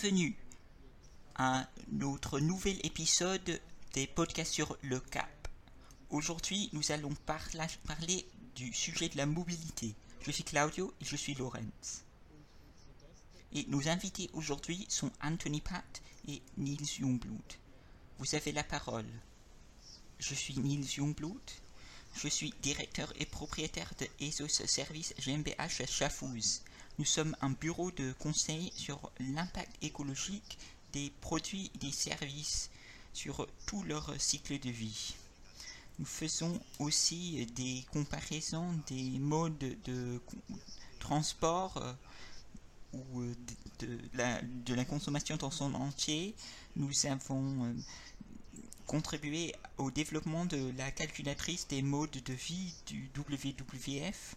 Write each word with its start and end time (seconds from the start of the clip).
bienvenue 0.00 0.36
à 1.34 1.68
notre 1.90 2.38
nouvel 2.38 2.78
épisode 2.86 3.60
des 3.94 4.06
podcasts 4.06 4.52
sur 4.52 4.78
le 4.82 5.00
cap. 5.00 5.48
Aujourd'hui, 6.10 6.70
nous 6.72 6.92
allons 6.92 7.12
parler 7.26 8.24
du 8.54 8.72
sujet 8.72 9.08
de 9.08 9.16
la 9.16 9.26
mobilité. 9.26 9.96
Je 10.20 10.30
suis 10.30 10.44
Claudio 10.44 10.94
et 11.00 11.04
je 11.04 11.16
suis 11.16 11.34
Lorenz. 11.34 12.04
Et 13.52 13.64
nos 13.66 13.88
invités 13.88 14.30
aujourd'hui 14.34 14.86
sont 14.88 15.10
Anthony 15.20 15.60
Pat 15.60 16.02
et 16.28 16.42
Niels 16.56 16.86
Jungblut. 16.86 17.58
Vous 18.18 18.36
avez 18.36 18.52
la 18.52 18.62
parole. 18.62 19.10
Je 20.20 20.34
suis 20.34 20.56
Niels 20.60 20.86
Jungblut. 20.86 21.60
Je 22.14 22.28
suis 22.28 22.54
directeur 22.62 23.12
et 23.16 23.26
propriétaire 23.26 23.92
de 23.98 24.06
ESOS 24.20 24.64
Service 24.66 25.12
GmbH 25.18 25.80
à 25.80 25.86
Schaffhouse. 25.86 26.62
Nous 26.98 27.04
sommes 27.04 27.36
un 27.40 27.50
bureau 27.50 27.92
de 27.92 28.12
conseil 28.18 28.72
sur 28.74 29.12
l'impact 29.20 29.72
écologique 29.82 30.58
des 30.92 31.12
produits 31.20 31.70
et 31.74 31.78
des 31.78 31.92
services 31.92 32.70
sur 33.12 33.46
tout 33.66 33.84
leur 33.84 34.20
cycle 34.20 34.58
de 34.58 34.70
vie. 34.70 35.14
Nous 36.00 36.06
faisons 36.06 36.60
aussi 36.78 37.46
des 37.54 37.84
comparaisons 37.92 38.72
des 38.88 39.18
modes 39.18 39.76
de 39.84 40.20
transport 40.98 41.76
euh, 41.76 41.92
ou 42.92 43.20
euh, 43.20 43.34
de, 43.80 43.98
la, 44.14 44.40
la, 44.74 44.84
consommation 44.84 45.36
dans 45.36 45.50
son 45.50 45.74
entier. 45.74 46.34
Nous 46.76 47.06
avons 47.06 47.64
euh, 47.64 47.72
contribué 48.86 49.54
au 49.76 49.90
développement 49.90 50.46
de 50.46 50.72
la 50.76 50.90
calculatrice 50.90 51.66
des 51.68 51.82
modes 51.82 52.10
de 52.10 52.32
vie 52.32 52.74
du 52.86 53.10
WWF 53.16 54.36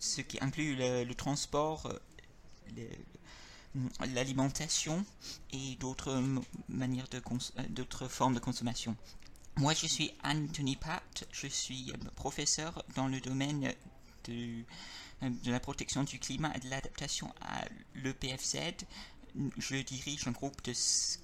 ce 0.00 0.22
qui 0.22 0.38
inclut 0.40 0.74
le, 0.76 1.12
transport, 1.12 1.86
euh, 2.78 2.88
l'alimentation 4.14 5.04
et 5.52 5.76
d'autres 5.78 6.20
manières 6.68 7.06
de 7.08 7.18
euh, 7.18 7.62
d'autres 7.68 8.08
formes 8.08 8.34
de 8.34 8.40
consommation. 8.40 8.96
Moi, 9.56 9.74
je 9.74 9.86
suis 9.86 10.12
Anthony 10.24 10.76
Pat, 10.76 11.28
je 11.30 11.46
suis 11.46 11.92
euh, 11.92 12.10
professeur 12.16 12.82
dans 12.96 13.08
le 13.08 13.20
domaine 13.20 13.72
de, 14.24 14.64
la 15.44 15.60
protection 15.60 16.02
du 16.02 16.18
climat 16.18 16.52
et 16.56 16.60
de 16.60 16.70
l'adaptation 16.70 17.32
à 17.42 17.64
l'EPFZ. 17.94 18.56
Je 19.58 19.76
dirige 19.76 20.26
un 20.26 20.32
groupe 20.32 20.62
de 20.64 20.72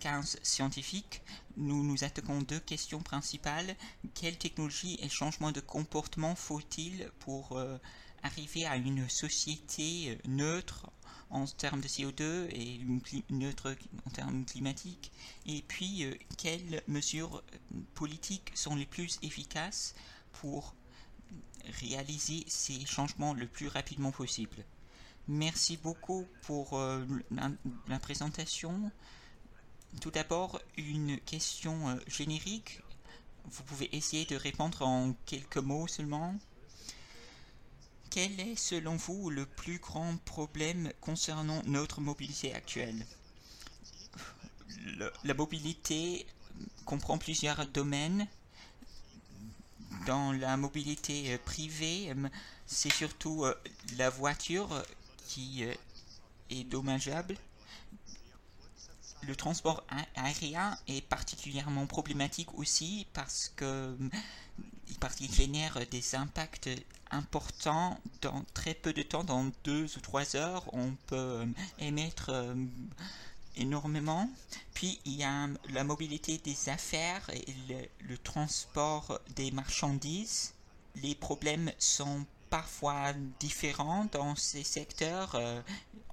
15 0.01 0.39
scientifiques. 0.43 1.23
Nous 1.57 1.83
nous 1.83 2.05
attaquons 2.05 2.43
deux 2.43 2.61
questions 2.61 3.01
principales. 3.01 3.75
Quelle 4.15 4.37
technologie 4.37 4.99
et 5.03 5.09
changement 5.09 5.51
de 5.51 5.61
comportement 5.61 6.37
faut-il 6.37 7.11
pour 7.19 7.59
arriver 8.23 8.67
à 8.67 8.77
une 8.77 9.09
société 9.09 10.11
euh, 10.11 10.29
neutre 10.29 10.91
en 11.31 11.47
termes 11.47 11.81
de 11.81 11.89
CO2 11.89 12.49
et 12.51 12.81
neutre 13.31 13.75
en 14.07 14.11
termes 14.11 14.45
climatiques 14.45 15.11
Et 15.47 15.63
puis, 15.63 16.05
euh, 16.05 16.15
quelles 16.39 16.83
mesures 16.87 17.43
euh, 17.53 17.79
politiques 17.95 18.53
sont 18.55 18.77
les 18.77 18.87
plus 18.87 19.19
efficaces 19.23 19.95
pour 20.33 20.75
réaliser 21.81 22.45
ces 22.47 22.85
changements 22.87 23.35
le 23.35 23.47
plus 23.47 23.69
rapidement 23.69 24.13
possible? 24.13 24.65
Merci 25.29 25.77
beaucoup 25.77 26.25
pour 26.43 26.79
la, 27.33 27.99
présentation. 27.99 28.93
Tout 30.01 30.13
d'abord, 30.13 30.61
une 30.77 31.19
question 31.19 31.99
générique. 32.07 32.81
Vous 33.47 33.65
pouvez 33.65 33.89
essayer 33.97 34.25
de 34.25 34.37
répondre 34.37 34.83
en 34.83 35.15
quelques 35.25 35.57
mots 35.57 35.89
seulement. 35.89 36.37
Quel 38.11 38.41
est 38.41 38.57
selon 38.57 38.97
vous 38.97 39.31
le 39.31 39.47
plus 39.47 39.79
grand 39.79 40.17
problème 40.25 40.93
concernant 41.01 41.63
notre 41.67 42.01
mobilité 42.01 42.55
actuelle? 42.55 43.07
La 45.25 45.35
mobilité 45.35 46.27
comprend 46.85 47.19
plusieurs 47.19 47.67
domaines. 47.67 48.27
Dans 50.07 50.33
la 50.33 50.57
mobilité 50.57 51.35
euh, 51.35 51.39
privée, 51.45 52.11
euh, 52.11 52.29
c'est 52.67 52.93
surtout 52.93 53.45
euh, 53.45 53.55
la 53.99 54.09
voiture 54.09 54.69
qui 55.27 55.65
est 56.51 56.65
dommageable. 56.65 57.37
Le 59.23 59.35
transport 59.35 59.85
aérien 60.15 60.79
est 60.87 61.01
particulièrement 61.01 61.87
problématique 61.87 62.55
aussi 62.55 63.07
parce 63.13 63.53
que 63.57 63.97
parce 65.01 65.17
qu'il 65.17 65.33
génère 65.33 65.79
des 65.91 66.15
impacts 66.15 66.71
importants 67.11 67.99
dans 68.23 68.45
très 68.55 68.75
peu 68.75 68.93
de 68.93 69.03
temps, 69.03 69.25
dans 69.25 69.51
deux 69.65 69.97
ou 69.97 70.01
trois 70.01 70.37
heures, 70.37 70.65
on 70.75 70.93
peut 71.07 71.17
euh, 71.17 71.47
émettre 71.79 72.31
euh, 72.31 72.55
énormément. 73.57 74.29
Puis 74.75 75.01
il 75.05 75.15
y 75.15 75.25
a 75.25 75.49
la 75.71 75.85
mobilité 75.85 76.39
des 76.39 76.69
affaires 76.69 77.29
et 77.33 77.89
le, 78.09 78.19
transport 78.19 79.21
des 79.35 79.51
marchandises. 79.51 80.55
Les 80.97 81.15
problèmes 81.15 81.71
sont 81.79 82.25
parfois 82.51 83.13
différents 83.41 84.07
dans 84.13 84.35
ces 84.37 84.65
secteurs. 84.65 85.35
Euh, 85.35 85.61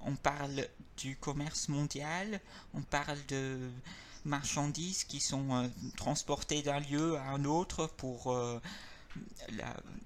on 0.02 0.14
parle 0.16 0.68
du 0.96 1.16
commerce 1.16 1.68
mondial, 1.68 2.40
on 2.72 2.82
parle 2.82 3.18
de 3.26 3.70
marchandises 4.24 5.04
qui 5.04 5.20
sont 5.20 5.54
euh, 5.54 5.68
transportées 5.96 6.62
d'un 6.62 6.80
lieu 6.80 7.16
à 7.16 7.30
un 7.30 7.44
autre 7.44 7.86
pour 7.96 8.32
euh, 8.32 8.60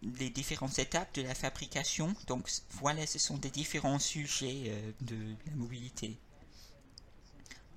les 0.03 0.31
différentes 0.31 0.79
étapes 0.79 1.15
de 1.15 1.23
la 1.23 1.35
fabrication. 1.35 2.15
Donc 2.27 2.51
voilà, 2.73 3.07
ce 3.07 3.19
sont 3.19 3.39
des 3.39 3.51
différents 3.51 3.99
sujets 3.99 4.65
euh, 4.67 4.93
de 5.03 5.35
la 5.47 5.55
mobilité. 5.55 6.19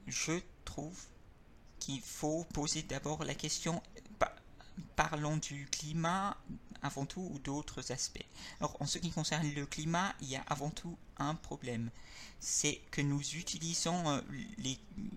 Je 0.08 0.40
trouve 0.66 1.00
qu'il 1.80 2.02
faut 2.02 2.46
poser 2.54 2.84
d'abord 2.84 3.24
la 3.24 3.36
question, 3.36 3.82
parlons 4.96 5.38
du 5.38 5.68
climat 5.72 6.38
avant 6.84 7.06
tout 7.06 7.30
ou 7.32 7.40
d'autres 7.40 7.92
aspects. 7.92 8.26
Alors 8.60 8.76
en 8.80 8.86
ce 8.86 8.98
qui 8.98 9.12
concerne 9.12 9.52
le 9.54 9.66
climat, 9.66 10.14
il 10.22 10.30
y 10.30 10.36
a 10.36 10.44
avant 10.48 10.70
tout 10.70 10.98
un 11.18 11.36
problème. 11.36 11.90
C'est 12.40 12.82
que 12.92 13.02
nous 13.02 13.22
utilisons 13.36 14.10
euh, 14.10 14.22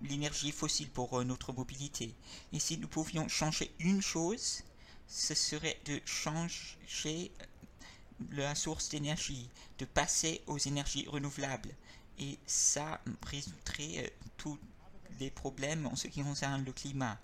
l'énergie 0.03 0.51
fossile 0.51 0.89
pour 0.89 1.19
euh, 1.19 1.23
notre 1.23 1.53
mobilité. 1.53 2.13
Et 2.53 2.59
si 2.59 2.77
nous 2.77 2.87
pouvions 2.87 3.27
changer 3.27 3.73
une 3.79 4.01
chose, 4.01 4.63
ce 5.07 5.33
serait 5.33 5.79
de 5.85 5.99
changer 6.05 7.31
euh, 7.41 7.45
la 8.31 8.55
source 8.55 8.89
d'énergie, 8.89 9.49
de 9.79 9.85
passer 9.85 10.41
aux 10.47 10.57
énergies 10.57 11.07
renouvelables. 11.07 11.73
Et 12.19 12.37
ça 12.45 13.01
résoudrait 13.25 14.13
tous 14.37 14.57
les 15.19 15.31
problèmes 15.31 15.85
en 15.87 15.95
ce 15.95 16.07
qui 16.07 16.21
concerne 16.21 16.63
le 16.63 16.71
climat. 16.71 17.19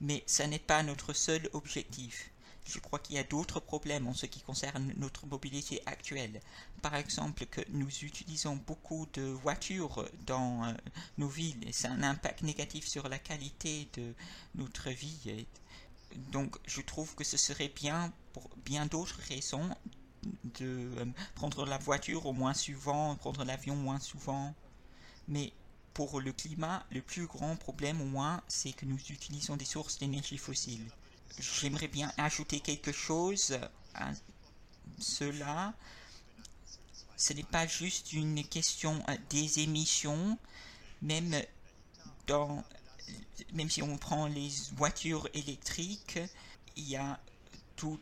Mais 0.00 0.22
ça 0.26 0.46
n'est 0.46 0.58
pas 0.58 0.82
notre 0.82 1.14
seul 1.14 1.48
objectif 1.52 2.30
je 2.66 2.78
crois 2.80 2.98
qu'il 2.98 3.16
y 3.16 3.18
a 3.18 3.24
d'autres 3.24 3.60
problèmes 3.60 4.06
en 4.06 4.14
ce 4.14 4.26
qui 4.26 4.40
concerne 4.40 4.92
notre 4.96 5.26
mobilité 5.26 5.80
actuelle. 5.86 6.40
Par 6.82 6.94
exemple, 6.96 7.46
que 7.46 7.60
nous 7.70 7.88
utilisons 7.88 8.56
beaucoup 8.56 9.06
de 9.12 9.22
voitures 9.22 10.08
dans 10.26 10.64
euh, 10.64 10.72
nos 11.18 11.28
villes 11.28 11.66
et 11.66 11.72
ça 11.72 11.88
a 11.88 11.92
un 11.92 12.02
impact 12.02 12.42
négatif 12.42 12.86
sur 12.86 13.08
la 13.08 13.18
qualité 13.18 13.88
de 13.94 14.14
notre 14.56 14.90
vie. 14.90 15.46
donc, 16.32 16.56
je 16.66 16.80
trouve 16.80 17.14
que 17.14 17.24
ce 17.24 17.36
serait 17.36 17.72
bien, 17.74 18.12
pour 18.32 18.50
bien 18.64 18.86
d'autres 18.86 19.20
raisons, 19.28 19.68
de 20.58 20.90
euh, 20.98 21.06
prendre 21.36 21.64
la 21.66 21.78
voiture 21.78 22.26
au 22.26 22.32
moins 22.32 22.54
souvent, 22.54 23.14
prendre 23.16 23.44
l'avion 23.44 23.76
moins 23.76 24.00
souvent. 24.00 24.54
Mais 25.28 25.52
pour 25.94 26.20
le 26.20 26.32
climat, 26.32 26.84
le 26.90 27.00
plus 27.00 27.26
grand 27.26 27.56
problème 27.56 28.00
au 28.00 28.06
moins, 28.06 28.42
c'est 28.48 28.72
que 28.72 28.86
nous 28.86 28.98
utilisons 29.10 29.56
des 29.56 29.64
sources 29.64 29.98
d'énergie 29.98 30.36
fossiles 30.36 30.90
j'aimerais 31.38 31.88
bien 31.88 32.12
ajouter 32.18 32.60
quelque 32.60 32.92
chose 32.92 33.58
à 33.94 34.10
cela. 34.98 35.74
Ce 37.16 37.32
n'est 37.32 37.42
pas 37.42 37.66
juste 37.66 38.12
une 38.12 38.44
question 38.44 39.02
des 39.30 39.60
émissions, 39.60 40.38
même 41.02 41.34
dans 42.26 42.64
même 43.52 43.70
si 43.70 43.82
on 43.82 43.96
prend 43.96 44.26
les 44.26 44.50
voitures 44.74 45.28
électriques, 45.34 46.18
il 46.76 46.88
y 46.88 46.96
a 46.96 47.20
tout 47.76 48.00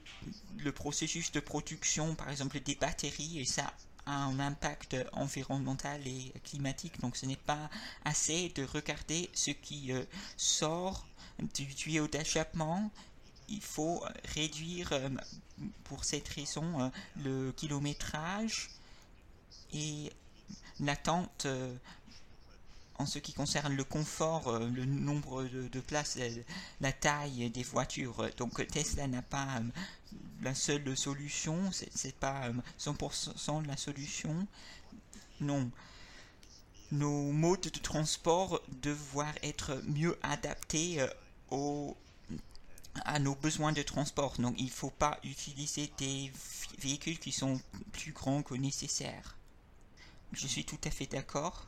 le 0.59 0.73
processus 0.73 1.33
de 1.33 1.41
production, 1.41 2.15
par 2.15 2.31
exemple 2.31 2.61
des 2.61 2.75
batteries, 2.75 3.41
et 3.41 3.45
ça 3.45 3.73
a 4.07 4.25
un 4.25 4.39
impact 4.39 4.97
environnemental 5.13 6.07
et 6.07 6.33
climatique. 6.45 7.01
Donc 7.01 7.17
ce 7.17 7.27
n'est 7.27 7.37
pas 7.37 7.71
assez 8.05 8.51
de 8.51 8.65
regarder 8.65 9.31
ce 9.33 9.51
qui 9.51 9.93
euh, 9.93 10.05
sort 10.37 11.07
du 11.55 11.67
tuyau 11.75 12.07
d'échappement 12.07 12.91
il 13.49 13.63
faut 13.63 14.03
réduire 14.35 14.93
euh, 14.93 15.09
pour 15.85 16.05
cette 16.05 16.29
raison 16.29 16.81
euh, 16.81 16.89
le 17.23 17.53
kilométrage 17.53 18.71
et 19.73 20.13
l'attente 20.81 21.47
euh, 21.47 21.75
en 22.97 23.07
ce 23.07 23.19
qui 23.19 23.33
concerne 23.33 23.75
le 23.75 23.83
confort, 23.83 24.57
le 24.61 24.85
nombre 24.85 25.43
de, 25.43 25.81
places, 25.81 26.17
la 26.81 26.93
taille 26.93 27.51
des 27.51 27.65
voitures. 27.65 28.31
Donc 28.37 28.65
Tesla 28.69 29.09
n'a 29.09 29.21
pas 29.21 29.61
la 30.43 30.55
seule 30.55 30.97
solution, 30.97 31.59
c'est 31.73 32.15
pas 32.15 32.51
100% 32.79 33.67
la 33.67 33.77
solution. 33.77 34.47
Non. 35.41 35.69
nos 36.93 37.33
modes 37.33 37.63
de 37.63 37.81
transport 37.81 38.63
devoir 38.81 39.35
être 39.43 39.83
mieux 39.89 40.17
adaptés 40.23 41.05
aux 41.51 41.97
à 43.05 43.19
nos 43.19 43.35
besoins 43.35 43.73
de 43.73 43.83
transport. 43.83 44.35
Donc 44.39 44.55
il 44.59 44.67
ne 44.67 44.71
faut 44.71 44.91
pas 44.91 45.19
utiliser 45.25 45.91
des 45.99 46.33
véhicules 46.79 47.19
qui 47.19 47.33
sont 47.33 47.61
plus 47.93 48.13
grands 48.13 48.43
que 48.43 48.55
nécessaire. 48.55 49.37
Je 50.33 50.47
suis 50.47 50.65
tout 50.65 50.79
à 50.85 50.91
fait 50.91 51.07
d'accord. 51.07 51.67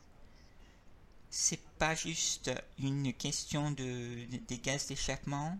C'est 1.30 1.60
pas 1.78 1.94
juste 1.94 2.50
une 2.78 3.12
question 3.12 3.70
de, 3.70 4.24
des 4.48 4.58
gaz 4.58 4.86
d'échappement, 4.86 5.58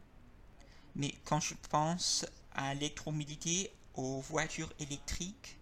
mais 0.94 1.14
quand 1.24 1.40
je 1.40 1.54
pense 1.70 2.24
à 2.52 2.72
l'électromobilité, 2.74 3.70
aux 3.94 4.20
voitures 4.20 4.72
électriques, 4.78 5.58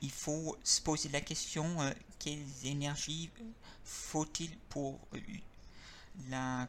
il 0.00 0.10
faut 0.10 0.56
se 0.64 0.80
poser 0.80 1.08
la 1.10 1.20
question 1.20 1.80
euh, 1.80 1.90
quelles 2.18 2.66
énergies 2.66 3.30
faut-il 3.84 4.56
pour 4.68 4.98
euh, 5.14 5.18
la 6.28 6.68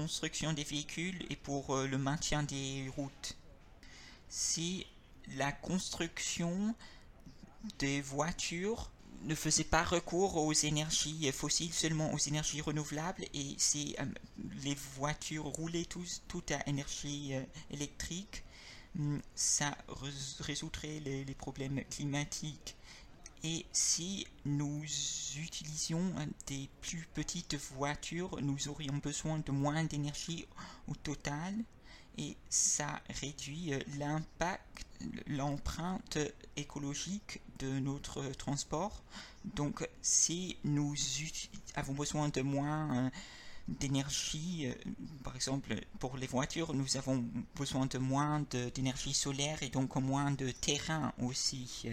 construction 0.00 0.52
des 0.52 0.64
véhicules 0.64 1.24
et 1.30 1.36
pour 1.36 1.74
euh, 1.74 1.86
le 1.86 1.96
maintien 1.96 2.42
des 2.42 2.92
routes. 2.96 3.34
Si 4.28 4.86
la 5.36 5.52
construction 5.52 6.74
des 7.78 8.02
voitures 8.02 8.90
ne 9.22 9.34
faisait 9.34 9.64
pas 9.64 9.82
recours 9.82 10.36
aux 10.36 10.52
énergies 10.52 11.32
fossiles, 11.32 11.72
seulement 11.72 12.12
aux 12.12 12.18
énergies 12.18 12.60
renouvelables, 12.60 13.24
et 13.32 13.54
si 13.56 13.96
euh, 13.98 14.04
les 14.62 14.76
voitures 14.96 15.44
roulaient 15.44 15.86
tous, 15.86 16.22
tout 16.28 16.44
à 16.50 16.68
énergie 16.68 17.30
euh, 17.32 17.42
électrique, 17.70 18.44
hmm, 18.96 19.18
ça 19.34 19.74
résoudrait 20.42 21.00
les 21.00 21.34
problèmes 21.34 21.82
climatiques. 21.90 22.76
Et 23.44 23.66
si 23.72 24.26
nous 24.44 24.82
utilisions 25.36 26.12
des 26.46 26.68
plus 26.80 27.06
petites 27.14 27.56
voitures, 27.72 28.38
nous 28.42 28.68
aurions 28.68 28.96
besoin 28.96 29.38
de 29.38 29.52
moins 29.52 29.84
d'énergie 29.84 30.46
au 30.88 30.94
total 30.94 31.54
et 32.18 32.36
ça 32.48 33.00
réduit 33.20 33.74
euh, 33.74 33.80
l'impact, 33.98 34.86
l'empreinte 35.26 36.18
écologique 36.56 37.40
de 37.58 37.78
notre 37.78 38.22
transport. 38.32 39.02
Donc 39.44 39.86
si 40.02 40.56
nous 40.64 40.94
avons 41.74 41.92
besoin 41.92 42.28
de 42.30 42.40
moins 42.40 43.06
euh, 43.06 43.10
d'énergie, 43.68 44.66
euh, 44.66 44.74
par 45.22 45.36
exemple 45.36 45.74
pour 45.98 46.16
les 46.16 46.26
voitures, 46.26 46.72
nous 46.72 46.96
avons 46.96 47.24
besoin 47.54 47.86
de 47.86 47.98
moins 47.98 48.44
d'énergie 48.74 49.14
solaire 49.14 49.62
et 49.62 49.68
donc 49.68 49.94
moins 49.96 50.30
de 50.30 50.50
terrain 50.50 51.12
aussi. 51.20 51.88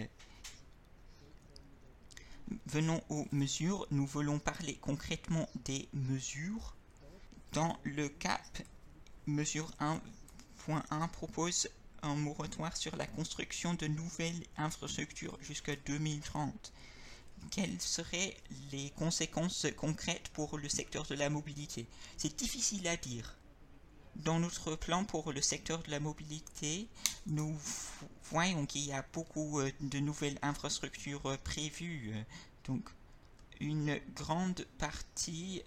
Venons 2.66 3.02
aux 3.08 3.26
mesures. 3.32 3.86
Nous 3.90 4.06
voulons 4.06 4.38
parler 4.38 4.76
concrètement 4.80 5.48
des 5.64 5.88
mesures. 5.92 6.74
Dans 7.52 7.78
le 7.84 8.08
CAP, 8.08 8.62
mesure 9.26 9.70
1.1 9.80 11.08
propose 11.10 11.68
un 12.02 12.14
moratoire 12.14 12.76
sur 12.76 12.96
la 12.96 13.06
construction 13.06 13.74
de 13.74 13.86
nouvelles 13.86 14.44
infrastructures 14.56 15.38
jusqu'à 15.40 15.76
2030. 15.76 16.72
Quelles 17.50 17.80
seraient 17.80 18.36
les 18.72 18.90
conséquences 18.90 19.66
concrètes 19.76 20.28
pour 20.32 20.58
le 20.58 20.68
secteur 20.68 21.04
de 21.04 21.14
la 21.14 21.30
mobilité? 21.30 21.86
C'est 22.16 22.36
difficile 22.36 22.86
à 22.88 22.96
dire. 22.96 23.36
Dans 24.16 24.38
notre 24.38 24.76
plan 24.76 25.04
pour 25.04 25.32
le 25.32 25.42
secteur 25.42 25.82
de 25.82 25.90
la 25.90 26.00
mobilité, 26.00 26.88
nous 27.26 27.58
voyons 28.30 28.64
qu'il 28.64 28.86
y 28.86 28.92
a 28.92 29.04
beaucoup 29.12 29.60
euh, 29.60 29.70
de 29.80 29.98
nouvelles 29.98 30.38
infrastructures 30.42 31.26
euh, 31.26 31.36
prévues. 31.36 32.14
Donc, 32.64 32.88
une 33.60 34.00
grande 34.14 34.66
partie 34.78 35.62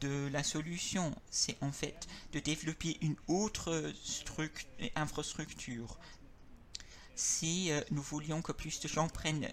de 0.00 0.28
la 0.32 0.42
solution, 0.42 1.14
c'est 1.30 1.62
en 1.62 1.72
fait 1.72 2.08
de 2.32 2.40
développer 2.40 2.98
une 3.02 3.16
autre 3.28 3.92
infrastructure. 4.96 5.98
Si 7.14 7.70
euh, 7.70 7.82
nous 7.90 8.02
voulions 8.02 8.42
que 8.42 8.52
plus 8.52 8.80
de 8.80 8.88
gens 8.88 9.08
prennent 9.08 9.52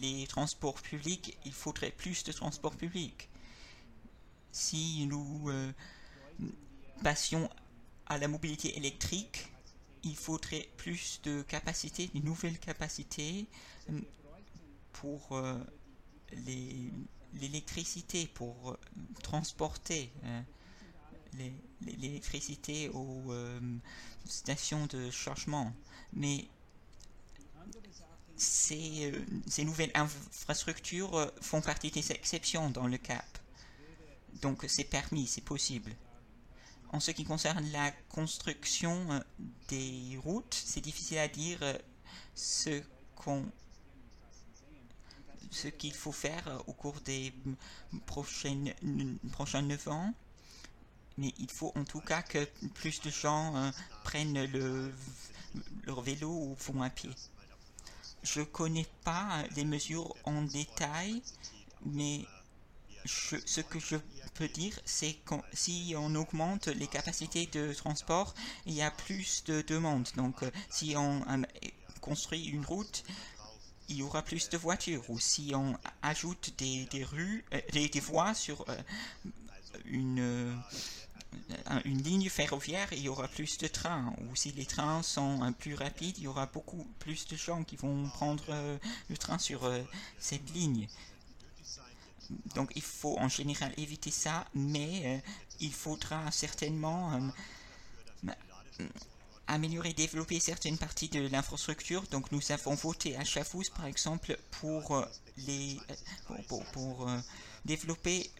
les 0.00 0.26
transports 0.26 0.82
publics, 0.82 1.38
il 1.44 1.52
faudrait 1.52 1.92
plus 1.92 2.24
de 2.24 2.32
transports 2.32 2.76
publics. 2.76 3.28
Si 4.52 5.06
nous 5.06 5.50
à 8.06 8.18
la 8.18 8.28
mobilité 8.28 8.76
électrique, 8.76 9.50
il 10.04 10.16
faudrait 10.16 10.68
plus 10.76 11.20
de 11.24 11.42
capacités, 11.42 12.10
de 12.14 12.20
nouvelles 12.20 12.58
capacités 12.58 13.46
euh, 13.90 14.00
pour 14.92 15.32
euh, 15.32 15.58
l'électricité, 17.34 18.26
pour 18.26 18.70
euh, 18.70 18.78
transporter 19.22 20.10
l'électricité 21.82 22.88
aux 22.90 23.34
stations 24.24 24.86
de 24.86 25.10
chargement. 25.10 25.72
Mais 26.12 26.46
ces 28.36 29.12
nouvelles 29.58 29.90
infrastructures 29.94 31.32
font 31.40 31.60
partie 31.60 31.90
des 31.90 32.12
exceptions 32.12 32.70
dans 32.70 32.86
le 32.86 32.98
CAP. 32.98 33.26
Donc 34.42 34.64
c'est 34.68 34.84
permis, 34.84 35.26
c'est 35.26 35.44
possible. 35.44 35.92
En 36.94 37.00
ce 37.00 37.10
qui 37.10 37.24
concerne 37.24 37.68
la 37.72 37.90
construction 38.08 39.10
euh, 39.10 39.18
des 39.66 40.16
routes, 40.22 40.54
c'est 40.54 40.80
difficile 40.80 41.18
à 41.18 41.26
dire 41.26 41.58
euh, 41.62 41.76
ce 42.36 42.80
qu'il 45.76 45.92
faut 45.92 46.12
faire 46.12 46.46
euh, 46.46 46.58
au 46.68 46.72
cours 46.72 47.00
des 47.00 47.34
prochaines, 48.06 48.72
prochains 49.32 49.62
9 49.62 49.88
ans. 49.88 50.14
Mais 51.18 51.34
il 51.40 51.50
faut 51.50 51.72
en 51.74 51.82
tout 51.82 51.98
cas 51.98 52.22
que 52.22 52.44
plus 52.74 53.00
de 53.00 53.10
gens 53.10 53.72
prennent 54.04 54.44
le, 54.52 54.92
leur 55.86 56.00
vélo 56.00 56.30
ou 56.30 56.54
vont 56.54 56.80
à 56.80 56.90
pied. 56.90 57.10
Je 58.22 58.38
ne 58.38 58.44
connais 58.44 58.86
pas 59.02 59.42
les 59.56 59.64
mesures 59.64 60.14
en 60.22 60.42
détail, 60.42 61.22
mais 61.84 62.24
ce 63.04 63.60
que 63.62 63.80
je 63.80 63.96
peux 64.34 64.48
dire, 64.48 64.78
c'est 64.84 65.14
que 65.24 65.36
si 65.52 65.94
on 65.96 66.14
augmente 66.14 66.66
les 66.66 66.86
capacités 66.86 67.46
de 67.46 67.72
transport, 67.72 68.34
il 68.66 68.74
y 68.74 68.82
a 68.82 68.90
plus 68.90 69.44
de 69.44 69.62
demandes. 69.62 70.08
Donc, 70.16 70.42
euh, 70.42 70.50
si 70.68 70.94
on 70.96 71.22
euh, 71.28 71.42
construit 72.00 72.44
une 72.46 72.64
route, 72.64 73.04
il 73.88 73.96
y 73.96 74.02
aura 74.02 74.22
plus 74.22 74.48
de 74.48 74.58
voitures. 74.58 75.08
Ou 75.08 75.18
si 75.18 75.52
on 75.54 75.76
ajoute 76.02 76.52
des, 76.58 77.04
rues, 77.04 77.44
euh, 77.54 77.60
des, 77.72 78.00
voies 78.00 78.34
sur 78.34 78.64
une 79.86 80.56
une 81.84 82.00
ligne 82.00 82.28
ferroviaire, 82.28 82.88
il 82.92 83.00
y 83.00 83.08
aura 83.08 83.26
plus 83.26 83.58
de 83.58 83.66
trains. 83.66 84.14
Ou 84.20 84.36
si 84.36 84.52
les 84.52 84.66
trains 84.66 85.02
sont 85.02 85.52
plus 85.58 85.74
rapides, 85.74 86.16
il 86.18 86.24
y 86.24 86.26
aura 86.28 86.46
beaucoup 86.46 86.86
plus 87.00 87.26
de 87.26 87.36
gens 87.36 87.64
qui 87.64 87.74
vont 87.74 88.08
prendre 88.08 88.44
le 89.10 89.16
train 89.16 89.38
sur 89.38 89.68
cette 90.20 90.54
ligne. 90.54 90.86
Donc 92.54 92.70
il 92.74 92.82
faut 92.82 93.18
en 93.18 93.28
général 93.28 93.72
éviter 93.76 94.10
ça, 94.10 94.46
mais 94.54 95.02
euh, 95.04 95.30
il 95.60 95.72
faudra 95.72 96.30
certainement 96.30 97.32
euh, 98.80 98.84
améliorer, 99.46 99.92
développer 99.92 100.40
certaines 100.40 100.78
parties 100.78 101.08
de 101.08 101.28
l'infrastructure. 101.28 102.02
Donc 102.10 102.32
nous 102.32 102.52
avons 102.52 102.74
voté 102.74 103.16
à 103.16 103.24
Chavous, 103.24 103.64
par 103.74 103.86
exemple, 103.86 104.38
pour 104.50 104.96
euh, 104.96 105.04
les 105.38 105.78
pour, 106.48 107.10
développer 107.64 108.30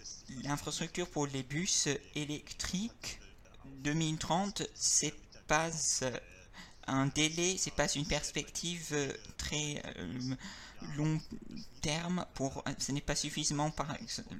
l'infrastructure 0.42 1.08
pour 1.08 1.26
les 1.26 1.42
bus 1.42 1.88
électriques. 2.14 3.20
2030, 3.82 4.62
c'est 4.74 5.14
pas 5.46 5.70
un 6.86 7.06
délai, 7.06 7.56
c'est 7.58 7.74
pas 7.74 7.88
une 7.88 8.06
perspective 8.06 8.94
très 9.38 9.82
long 10.96 11.20
terme 11.80 12.24
pour 12.34 12.64
ce 12.78 12.92
n'est 12.92 13.00
pas 13.00 13.14
suffisamment 13.14 13.72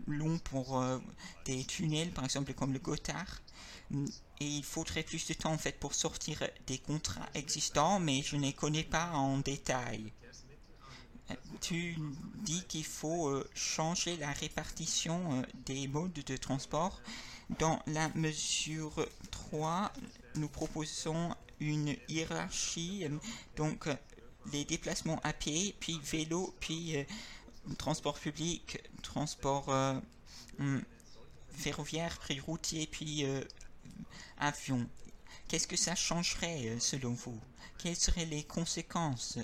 long 0.06 0.38
pour 0.38 0.80
euh, 0.80 0.98
des 1.44 1.64
tunnels 1.64 2.10
par 2.10 2.24
exemple 2.24 2.54
comme 2.54 2.72
le 2.72 2.78
Gotthard 2.78 3.42
et 4.40 4.46
il 4.46 4.64
faudrait 4.64 5.02
plus 5.02 5.26
de 5.26 5.34
temps 5.34 5.52
en 5.52 5.58
fait 5.58 5.78
pour 5.78 5.94
sortir 5.94 6.42
des 6.66 6.78
contrats 6.78 7.28
existants 7.34 8.00
mais 8.00 8.22
je 8.22 8.36
ne 8.36 8.42
les 8.42 8.52
connais 8.52 8.84
pas 8.84 9.10
en 9.10 9.38
détail. 9.38 10.12
Tu 11.60 11.96
dis 12.42 12.62
qu'il 12.68 12.84
faut 12.84 13.28
euh, 13.28 13.48
changer 13.54 14.16
la 14.18 14.30
répartition 14.32 15.40
euh, 15.40 15.42
des 15.64 15.88
modes 15.88 16.12
de 16.12 16.36
transport. 16.36 17.00
Dans 17.58 17.80
la 17.86 18.10
mesure 18.10 19.06
3 19.30 19.92
nous 20.34 20.48
proposons 20.48 21.34
une 21.60 21.96
hiérarchie 22.08 23.06
donc 23.56 23.88
les 24.52 24.64
déplacements 24.64 25.20
à 25.22 25.32
pied, 25.32 25.74
puis 25.80 26.00
vélo, 26.02 26.54
puis 26.60 26.96
euh, 26.96 27.04
transport 27.78 28.18
public, 28.18 28.78
transport 29.02 29.68
euh, 29.68 29.98
hum, 30.58 30.82
ferroviaire, 31.52 32.18
puis 32.18 32.40
routier, 32.40 32.86
puis 32.86 33.24
euh, 33.24 33.42
avion. 34.38 34.86
Qu'est-ce 35.48 35.66
que 35.66 35.76
ça 35.76 35.94
changerait 35.94 36.78
selon 36.80 37.12
vous? 37.12 37.38
Quelles 37.78 37.96
seraient 37.96 38.24
les 38.24 38.44
conséquences 38.44 39.38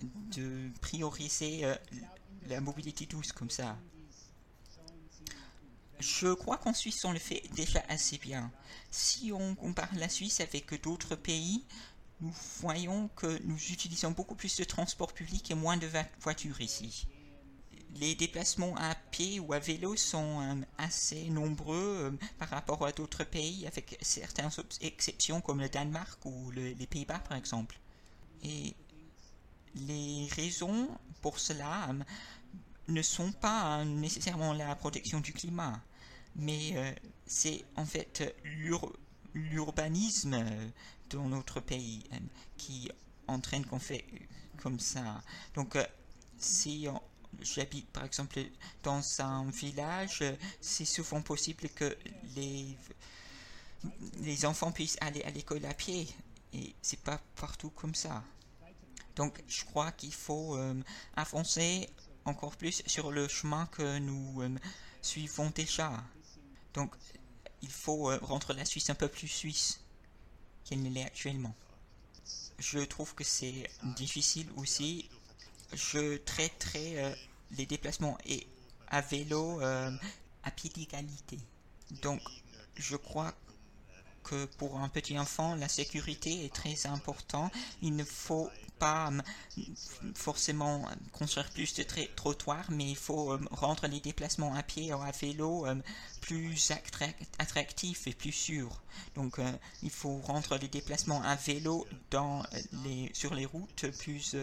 de 0.00 0.70
prioriser 0.80 1.74
la 2.46 2.60
mobilité 2.60 3.04
douce 3.06 3.32
comme 3.32 3.50
ça? 3.50 3.76
Je 6.00 6.32
crois 6.32 6.58
qu'en 6.58 6.72
Suisse, 6.72 7.04
on 7.04 7.12
le 7.12 7.18
fait 7.18 7.42
déjà 7.54 7.82
assez 7.88 8.18
bien. 8.18 8.52
Si 8.90 9.32
on 9.32 9.56
compare 9.56 9.92
la 9.96 10.08
Suisse 10.08 10.40
avec 10.40 10.80
d'autres 10.80 11.16
pays, 11.16 11.64
nous 12.20 12.32
voyons 12.60 13.08
que 13.14 13.40
nous 13.44 13.56
utilisons 13.56 14.10
beaucoup 14.10 14.34
plus 14.34 14.56
de 14.56 14.64
transport 14.64 15.12
public 15.12 15.50
et 15.50 15.54
moins 15.54 15.76
de 15.76 15.88
voitures 16.20 16.60
ici. 16.60 17.06
Les 17.94 18.14
déplacements 18.14 18.76
à 18.76 18.94
pied 19.10 19.40
ou 19.40 19.52
à 19.52 19.58
vélo 19.58 19.96
sont 19.96 20.40
euh, 20.40 20.54
assez 20.76 21.30
nombreux 21.30 21.76
euh, 21.76 22.10
par 22.38 22.50
rapport 22.50 22.84
à 22.84 22.92
d'autres 22.92 23.24
pays, 23.24 23.66
avec 23.66 23.96
certaines 24.02 24.50
exceptions 24.80 25.40
comme 25.40 25.60
le 25.60 25.68
Danemark 25.68 26.24
ou 26.26 26.50
les 26.50 26.74
Pays-Bas 26.74 27.20
par 27.20 27.36
exemple. 27.36 27.78
Et 28.42 28.74
les 29.74 30.28
raisons 30.32 30.88
pour 31.22 31.38
cela 31.38 31.88
euh, 31.88 31.94
ne 32.88 33.02
sont 33.02 33.32
pas 33.32 33.84
nécessairement 33.84 34.52
la 34.52 34.74
protection 34.74 35.20
du 35.20 35.32
climat, 35.32 35.80
mais 36.36 36.96
c'est 37.26 37.64
en 37.76 37.84
fait 37.84 38.34
l'urbanisme 39.34 40.42
dans 41.10 41.28
notre 41.28 41.60
pays 41.60 42.02
euh, 42.12 42.16
qui 42.56 42.90
entraîne 43.26 43.64
qu'on 43.64 43.78
fait 43.78 44.04
comme 44.62 44.78
ça. 44.78 45.22
Donc, 45.54 45.76
euh, 45.76 45.84
si 46.38 46.86
j'habite 47.40 47.88
par 47.90 48.04
exemple 48.04 48.40
dans 48.82 49.02
un 49.20 49.50
village, 49.50 50.24
c'est 50.60 50.84
souvent 50.84 51.20
possible 51.20 51.68
que 51.70 51.96
les, 52.36 52.76
les 54.20 54.46
enfants 54.46 54.72
puissent 54.72 54.98
aller 55.00 55.22
à 55.22 55.30
l'école 55.30 55.64
à 55.66 55.74
pied. 55.74 56.08
Et 56.52 56.74
c'est 56.80 57.00
pas 57.00 57.20
partout 57.36 57.70
comme 57.70 57.94
ça. 57.94 58.24
Donc, 59.16 59.42
je 59.48 59.64
crois 59.64 59.92
qu'il 59.92 60.14
faut 60.14 60.56
euh, 60.56 60.74
avancer 61.16 61.90
encore 62.24 62.56
plus 62.56 62.82
sur 62.86 63.10
le 63.10 63.28
chemin 63.28 63.66
que 63.66 63.98
nous 63.98 64.42
suivons 65.02 65.50
déjà. 65.54 65.92
Donc, 66.72 66.94
il 67.62 67.70
faut 67.70 68.10
rendre 68.22 68.54
la 68.54 68.64
Suisse 68.64 68.90
un 68.90 68.94
peu 68.94 69.08
plus 69.08 69.28
suisse 69.28 69.80
qu'elle 70.68 70.82
ne 70.82 70.90
l'est 70.90 71.04
actuellement. 71.04 71.54
Je 72.58 72.80
trouve 72.80 73.14
que 73.14 73.24
c'est 73.24 73.68
difficile 73.96 74.46
aussi. 74.56 75.08
Je 75.72 76.16
traiterai 76.18 77.04
euh, 77.04 77.14
les 77.52 77.66
déplacements 77.66 78.18
et 78.26 78.46
à 78.88 79.00
vélo 79.00 79.60
euh, 79.60 79.90
à 80.42 80.50
pied 80.50 80.70
d'égalité. 80.70 81.38
Donc, 82.02 82.20
je 82.76 82.96
crois 82.96 83.32
que 84.24 84.44
pour 84.58 84.78
un 84.80 84.88
petit 84.88 85.18
enfant, 85.18 85.54
la 85.54 85.68
sécurité 85.68 86.44
est 86.44 86.54
très 86.54 86.86
importante. 86.86 87.52
Il 87.80 87.96
ne 87.96 88.04
faut 88.04 88.50
pas 88.78 89.10
euh, 89.10 89.62
forcément 90.14 90.88
construire 91.12 91.50
plus 91.50 91.74
de 91.74 91.84
trottoirs, 92.16 92.70
mais 92.70 92.90
il 92.90 92.96
faut 92.96 93.32
euh, 93.32 93.40
rendre 93.50 93.86
les 93.86 94.00
déplacements 94.00 94.54
à 94.54 94.62
pied 94.62 94.92
ou 94.92 95.00
à 95.00 95.10
vélo 95.10 95.66
euh, 95.66 95.74
plus 96.20 96.72
attractifs 97.38 98.06
et 98.06 98.14
plus 98.14 98.32
sûrs. 98.32 98.82
Donc 99.14 99.40
il 99.82 99.90
faut 99.90 100.18
rendre 100.18 100.56
les 100.58 100.68
déplacements 100.68 101.22
à 101.22 101.36
vélo 101.36 101.86
sur 103.12 103.34
les 103.34 103.46
routes 103.46 103.86
plus 103.98 104.36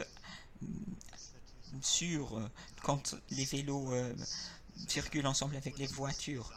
sûrs 1.81 2.49
quand 2.81 3.15
les 3.31 3.45
vélos 3.45 3.93
circulent 4.87 5.27
ensemble 5.27 5.55
avec 5.57 5.77
les 5.77 5.87
voitures. 5.87 6.51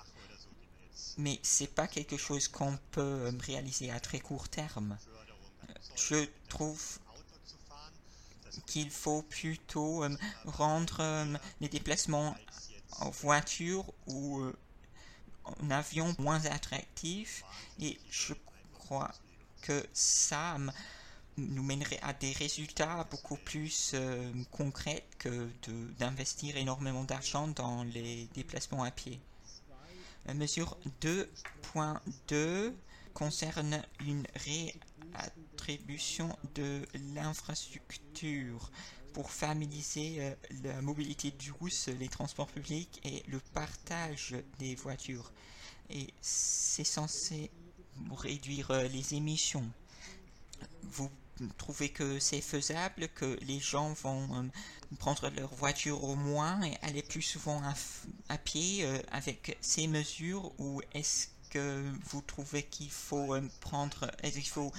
Mais 1.18 1.40
c'est 1.42 1.74
pas 1.74 1.88
quelque 1.88 2.16
chose 2.16 2.46
qu'on 2.46 2.78
peut 2.92 3.32
réaliser 3.40 3.90
à 3.90 3.98
très 3.98 4.20
court 4.20 4.48
terme. 4.48 4.96
Je 5.96 6.26
trouve 6.48 7.00
qu'il 8.66 8.90
faut 8.90 9.22
plutôt 9.22 10.04
euh, 10.04 10.16
rendre 10.46 10.98
euh, 11.00 11.36
les 11.60 11.68
déplacements 11.68 12.36
en 13.00 13.10
voiture 13.10 13.84
ou 14.06 14.40
euh, 14.40 14.56
en 15.44 15.70
avion 15.70 16.14
moins 16.18 16.44
attractifs 16.46 17.42
et 17.80 17.98
je 18.10 18.34
crois 18.74 19.10
que 19.62 19.86
ça 19.92 20.56
nous 21.36 21.62
mènerait 21.62 22.00
à 22.02 22.12
des 22.12 22.32
résultats 22.32 23.06
beaucoup 23.10 23.36
plus 23.36 23.94
concrets 24.50 25.04
que 25.18 25.48
d'investir 25.98 26.56
énormément 26.56 27.04
d'argent 27.04 27.48
dans 27.48 27.84
les 27.84 28.28
déplacements 28.34 28.82
à 28.82 28.90
pied. 28.90 29.20
La 30.26 30.34
mesure 30.34 30.76
2.2 31.00 32.74
concerne 33.14 33.82
une 34.00 34.26
de 36.54 36.82
l'infrastructure 37.14 38.70
pour 39.12 39.30
familiariser 39.30 40.16
euh, 40.20 40.34
la 40.62 40.80
mobilité 40.80 41.32
douce, 41.32 41.88
les 41.88 42.08
transports 42.08 42.46
publics 42.48 43.00
et 43.04 43.22
le 43.28 43.40
partage 43.52 44.34
des 44.58 44.74
voitures. 44.74 45.32
Et 45.90 46.08
c'est 46.20 46.84
censé 46.84 47.50
réduire 48.10 48.70
euh, 48.70 48.88
les 48.88 49.14
émissions. 49.14 49.68
Vous 50.84 51.10
trouvez 51.56 51.90
que 51.90 52.18
c'est 52.18 52.40
faisable, 52.40 53.08
que 53.08 53.38
les 53.42 53.60
gens 53.60 53.92
vont 53.94 54.28
euh, 54.34 54.96
prendre 54.98 55.28
leur 55.30 55.54
voiture 55.54 56.04
au 56.04 56.14
moins 56.14 56.62
et 56.62 56.76
aller 56.82 57.02
plus 57.02 57.22
souvent 57.22 57.62
à, 58.28 58.38
pied 58.38 58.86
avec 59.10 59.58
ces 59.60 59.86
mesures 59.86 60.52
ou 60.58 60.80
est-ce 60.94 61.28
que 61.48 61.84
vous 62.10 62.20
trouvez 62.22 62.62
qu'il 62.62 62.90
faut 62.90 63.34
euh, 63.34 63.42
prendre, 63.60 64.10
il 64.22 64.46
faut 64.46 64.72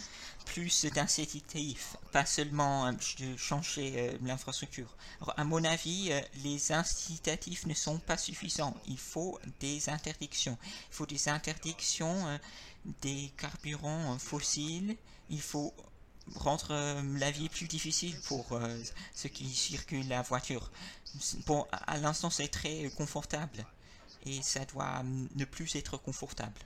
plus 0.46 0.86
d'incitatifs, 0.86 1.96
pas 2.12 2.26
seulement 2.26 2.88
euh, 2.88 2.92
changer 3.38 3.94
euh, 3.98 4.18
l'infrastructure. 4.24 4.96
À 5.38 5.44
mon 5.44 5.64
avis, 5.64 6.12
les 6.44 6.72
incitatifs 6.72 7.66
ne 7.66 7.74
sont 7.74 8.00
pas 8.00 8.18
suffisants. 8.18 8.76
Il 8.88 8.98
faut 8.98 9.40
des 9.60 9.90
interdictions. 9.90 10.58
Il 10.92 10.96
faut 10.96 11.06
des 11.06 11.30
interdictions 11.30 12.40
des 13.02 13.32
carburants 13.38 14.18
fossiles. 14.18 14.96
Il 15.30 15.42
faut 15.42 15.74
rendre 16.36 16.74
la 17.18 17.32
vie 17.32 17.50
plus 17.50 17.68
difficile 17.68 18.18
pour 18.22 18.58
ceux 19.14 19.30
qui 19.30 19.50
circulent 19.50 20.08
la 20.08 20.22
voiture. 20.22 20.72
Bon, 21.46 21.68
à 21.72 21.98
l'instant, 21.98 22.30
c'est 22.30 22.48
très 22.48 22.90
confortable 22.96 23.66
et 24.26 24.42
ça 24.42 24.66
doit 24.66 25.04
ne 25.04 25.46
plus 25.46 25.76
être 25.76 25.98
confortable. 25.98 26.62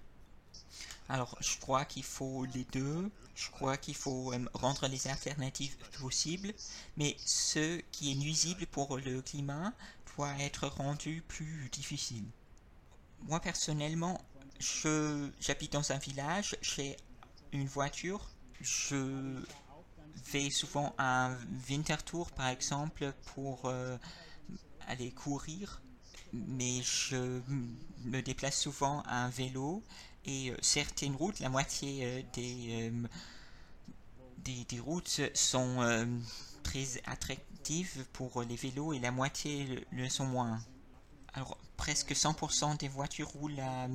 Alors, 1.10 1.36
je 1.42 1.58
crois 1.60 1.86
qu'il 1.86 2.04
faut 2.04 2.46
les 2.46 2.66
deux. 2.66 3.12
Je 3.36 3.50
crois 3.50 3.78
qu'il 3.78 3.96
faut 3.96 4.32
euh, 4.34 4.46
rendre 4.54 4.88
les 4.88 5.08
alternatives 5.08 5.76
possibles, 6.00 6.54
mais 6.98 7.18
ce 7.26 7.80
qui 7.92 8.12
est 8.12 8.16
nuisible 8.16 8.66
pour 8.68 8.98
le 8.98 9.22
climat 9.22 9.74
doit 10.16 10.34
être 10.40 10.68
rendu 10.68 11.24
plus 11.28 11.70
difficile. 11.72 12.26
Moi, 13.24 13.40
personnellement, 13.40 14.22
j'habite 15.40 15.74
dans 15.74 15.92
un 15.92 15.98
village, 15.98 16.56
j'ai 16.62 16.96
une 17.52 17.68
voiture, 17.68 18.30
je 18.62 19.42
vais 20.32 20.50
souvent 20.50 20.94
à 20.98 21.32
Winterthur, 21.70 22.32
par 22.32 22.48
exemple, 22.48 23.14
pour 23.34 23.66
euh, 23.66 23.98
aller 24.88 25.12
courir 25.12 25.82
mais 26.34 26.82
je 26.82 27.42
me 28.06 28.22
déplace 28.22 28.60
souvent 28.60 29.02
à 29.08 29.30
vélo 29.30 29.84
et 30.26 30.52
euh, 30.52 30.58
certaines 30.62 31.16
routes, 31.16 31.40
la 31.40 31.50
moitié 31.50 32.06
euh, 32.06 32.22
des, 32.34 32.90
euh, 32.92 33.08
des, 34.40 34.64
des, 34.66 34.80
routes 34.80 35.22
sont 35.34 36.08
très 36.64 37.02
attractives 37.06 38.06
pour 38.14 38.44
les 38.44 38.56
vélos 38.56 38.94
et 38.94 39.00
la 39.00 39.12
moitié 39.12 39.86
le, 39.92 40.10
sont 40.10 40.26
moins. 40.26 40.60
Alors 41.34 41.58
presque 41.78 42.12
100% 42.12 42.78
des 42.78 42.88
voitures 42.88 43.30
roulent 43.30 43.60
à 43.60 43.88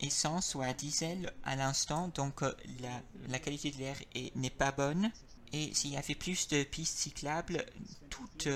essence 0.00 0.54
ou 0.54 0.62
à 0.62 0.72
diesel 0.72 1.32
à 1.42 1.56
l'instant, 1.56 2.08
donc 2.14 2.40
la, 2.40 3.02
la, 3.28 3.38
qualité 3.38 3.70
de 3.72 3.78
l'air 3.78 3.96
n'est 4.36 4.50
pas 4.50 4.72
bonne. 4.72 5.10
Et 5.52 5.74
s'il 5.74 5.92
y 5.92 5.96
avait 5.96 6.14
plus 6.14 6.48
de 6.48 6.62
pistes 6.62 6.98
cyclables, 6.98 7.64
toutes 8.10 8.48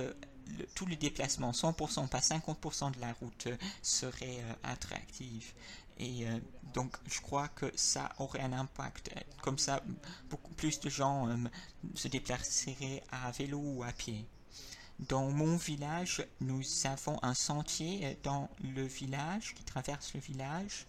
le, 0.59 0.67
tout 0.75 0.87
le 0.87 0.97
déplacement, 0.97 1.53
100%, 1.53 2.09
pas 2.09 2.19
50% 2.19 2.95
de 2.95 3.01
la 3.01 3.13
route 3.15 3.47
euh, 3.47 3.57
serait 3.83 4.41
euh, 4.41 4.55
attractif. 4.63 5.55
Et 5.99 6.27
euh, 6.27 6.39
donc, 6.75 6.97
je 7.07 7.21
crois 7.21 7.49
que 7.49 7.71
ça 7.77 8.11
aurait 8.19 8.41
un 8.41 8.53
impact. 8.53 9.11
Comme 9.43 9.59
ça, 9.59 9.83
beaucoup 10.31 10.55
plus 10.55 10.81
de 10.81 10.89
gens 10.89 11.29
se 11.95 12.09
déplaceraient 12.09 13.03
à 13.11 13.31
vélo 13.31 13.61
ou 13.63 13.83
à 13.83 13.93
pied. 13.93 14.27
Dans 14.99 15.31
mon 15.31 15.57
village, 15.57 16.25
nous 16.41 16.63
avons 16.85 17.19
un 17.23 17.35
sentier 17.35 18.19
dans 18.23 18.49
le 18.63 18.83
village 18.85 19.55
qui 19.55 19.65
traverse 19.65 20.15
le 20.15 20.21
village 20.21 20.87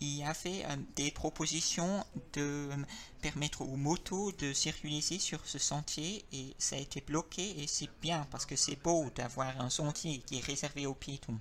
il 0.00 0.16
y 0.18 0.24
avait 0.24 0.64
euh, 0.64 0.76
des 0.96 1.10
propositions 1.10 2.04
de 2.34 2.40
euh, 2.70 2.76
permettre 3.20 3.62
aux 3.62 3.76
motos 3.76 4.32
de 4.32 4.52
circuler 4.52 5.00
sur 5.00 5.44
ce 5.44 5.58
sentier 5.58 6.24
et 6.32 6.54
ça 6.58 6.76
a 6.76 6.78
été 6.78 7.00
bloqué 7.00 7.62
et 7.62 7.66
c'est 7.66 7.90
bien 8.00 8.26
parce 8.30 8.46
que 8.46 8.56
c'est 8.56 8.80
beau 8.82 9.10
d'avoir 9.14 9.60
un 9.60 9.70
sentier 9.70 10.18
qui 10.26 10.38
est 10.38 10.44
réservé 10.44 10.86
aux 10.86 10.94
piétons. 10.94 11.38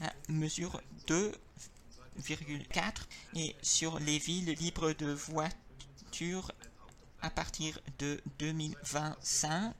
La 0.00 0.12
mesure 0.28 0.80
2,4 1.06 2.92
et 3.36 3.54
sur 3.62 3.98
les 3.98 4.18
villes 4.18 4.54
libres 4.54 4.92
de 4.92 5.12
voitures 5.12 6.52
à 7.22 7.28
partir 7.28 7.78
de 7.98 8.20
2025, 8.38 9.74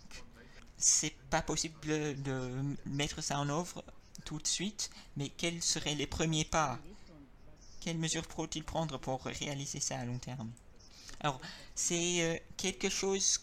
c'est 0.76 1.14
pas 1.30 1.40
possible 1.40 1.78
de 2.22 2.50
mettre 2.84 3.22
ça 3.22 3.38
en 3.38 3.48
œuvre 3.48 3.82
tout 4.24 4.38
de 4.38 4.46
suite, 4.46 4.90
mais 5.16 5.30
quels 5.30 5.62
seraient 5.62 5.94
les 5.94 6.06
premiers 6.06 6.44
pas? 6.44 6.78
Quelles 7.80 7.98
mesures 7.98 8.26
faut-il 8.28 8.62
prendre 8.62 8.98
pour 8.98 9.24
réaliser 9.24 9.80
ça 9.80 9.98
à 9.98 10.04
long 10.04 10.18
terme? 10.18 10.50
Alors, 11.20 11.40
c'est 11.74 12.22
euh, 12.22 12.38
quelque 12.56 12.90
chose 12.90 13.40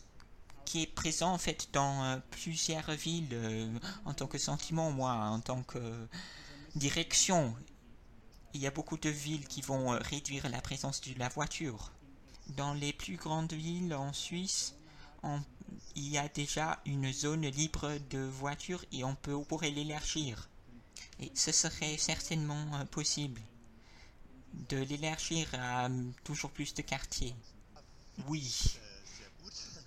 qui 0.65 0.83
est 0.83 0.93
présent 0.93 1.31
en 1.31 1.37
fait 1.37 1.69
dans 1.73 2.03
euh, 2.03 2.17
plusieurs 2.29 2.91
villes 2.91 3.29
euh, 3.33 3.79
en 4.05 4.13
tant 4.13 4.27
que 4.27 4.37
sentiment, 4.37 4.91
moi, 4.91 5.11
en 5.11 5.39
tant 5.39 5.63
que 5.63 6.07
direction. 6.75 7.55
Il 8.53 8.61
y 8.61 8.67
a 8.67 8.71
beaucoup 8.71 8.97
de 8.97 9.09
villes 9.09 9.47
qui 9.47 9.61
vont 9.61 9.89
réduire 9.89 10.49
la 10.49 10.61
présence 10.61 11.01
de 11.01 11.17
la 11.17 11.29
voiture. 11.29 11.91
Dans 12.55 12.73
les 12.73 12.93
plus 12.93 13.17
grandes 13.17 13.53
villes 13.53 13.93
en 13.93 14.13
Suisse, 14.13 14.73
il 15.95 16.07
y 16.07 16.17
a 16.17 16.27
déjà 16.29 16.79
une 16.85 17.11
zone 17.11 17.45
libre 17.45 17.97
de 18.09 18.19
voitures 18.19 18.83
et 18.91 19.03
on, 19.03 19.15
peut, 19.15 19.35
on 19.35 19.43
pourrait 19.43 19.69
l'élargir. 19.69 20.49
Et 21.19 21.29
ce 21.35 21.51
serait 21.51 21.97
certainement 21.97 22.85
possible 22.89 23.41
de 24.53 24.77
l'élargir 24.77 25.47
à 25.53 25.85
euh, 25.85 26.11
toujours 26.23 26.51
plus 26.51 26.73
de 26.73 26.81
quartiers. 26.81 27.35
Oui, 28.27 28.79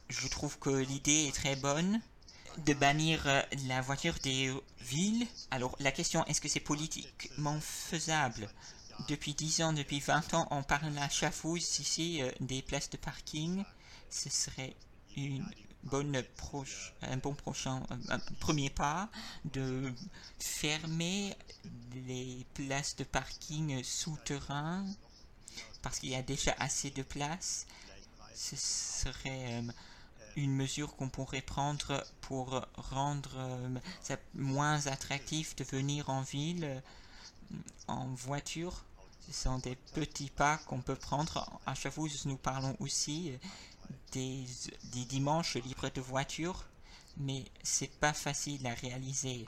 je 0.08 0.28
trouve 0.28 0.58
que 0.58 0.70
l'idée 0.70 1.26
est 1.26 1.34
très 1.34 1.56
bonne 1.56 2.00
de 2.58 2.74
bannir 2.74 3.22
euh, 3.26 3.42
la 3.66 3.80
voiture 3.80 4.14
des 4.22 4.52
villes. 4.80 5.26
Alors 5.50 5.76
la 5.80 5.92
question 5.92 6.24
est-ce 6.26 6.40
que 6.40 6.48
c'est 6.48 6.60
politiquement 6.60 7.58
faisable? 7.60 8.48
Depuis 9.08 9.34
10 9.34 9.62
ans, 9.62 9.72
depuis 9.72 10.00
20 10.00 10.34
ans, 10.34 10.48
on 10.50 10.62
parle 10.62 10.96
à 10.98 11.08
Chafouz 11.08 11.78
ici 11.78 12.20
des 12.40 12.60
places 12.60 12.90
de 12.90 12.98
parking. 12.98 13.64
Ce 14.10 14.28
serait 14.28 14.76
une 15.16 15.48
bonne 15.84 16.22
un 17.02 17.16
bon 17.16 17.34
prochain 17.34 17.82
premier 18.38 18.70
pas 18.70 19.08
de 19.44 19.92
fermer 20.38 21.34
les 21.94 22.46
places 22.54 22.96
de 22.96 23.04
parking 23.04 23.82
souterrains 23.82 24.84
parce 25.82 25.98
qu'il 25.98 26.10
y 26.10 26.14
a 26.14 26.22
déjà 26.22 26.54
assez 26.58 26.90
de 26.90 27.02
places. 27.02 27.66
Ce 28.34 28.56
serait 28.56 29.60
euh, 29.60 29.72
une 30.36 30.54
mesure 30.54 30.94
qu'on 30.96 31.08
pourrait 31.08 31.42
prendre 31.42 32.04
pour 32.20 32.66
rendre 32.76 33.30
ça 34.02 34.14
euh, 34.14 34.16
moins 34.34 34.86
attractif 34.86 35.56
de 35.56 35.64
venir 35.64 36.08
en 36.10 36.22
ville 36.22 36.82
en 37.88 38.06
voiture. 38.08 38.84
Ce 39.26 39.32
sont 39.32 39.58
des 39.58 39.76
petits 39.94 40.30
pas 40.30 40.58
qu'on 40.66 40.80
peut 40.80 40.96
prendre. 40.96 41.60
À 41.66 41.74
chaque 41.74 41.96
nous 42.24 42.36
parlons 42.36 42.76
aussi 42.80 43.32
des, 44.12 44.44
dimanches 45.08 45.56
libres 45.56 45.90
de 45.90 46.00
voitures, 46.00 46.64
mais 47.16 47.44
c'est 47.62 47.90
pas 47.98 48.12
facile 48.12 48.66
à 48.66 48.74
réaliser. 48.74 49.46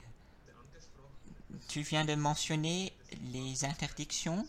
Tu 1.67 1.81
viens 1.81 2.05
de 2.05 2.15
mentionner 2.15 2.93
les 3.31 3.65
interdictions. 3.65 4.47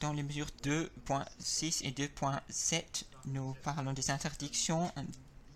Dans 0.00 0.12
les 0.12 0.24
mesures 0.24 0.50
2.6 0.64 1.84
et 1.86 1.92
2.7, 1.92 3.04
nous 3.26 3.54
parlons 3.62 3.92
des 3.92 4.10
interdictions 4.10 4.90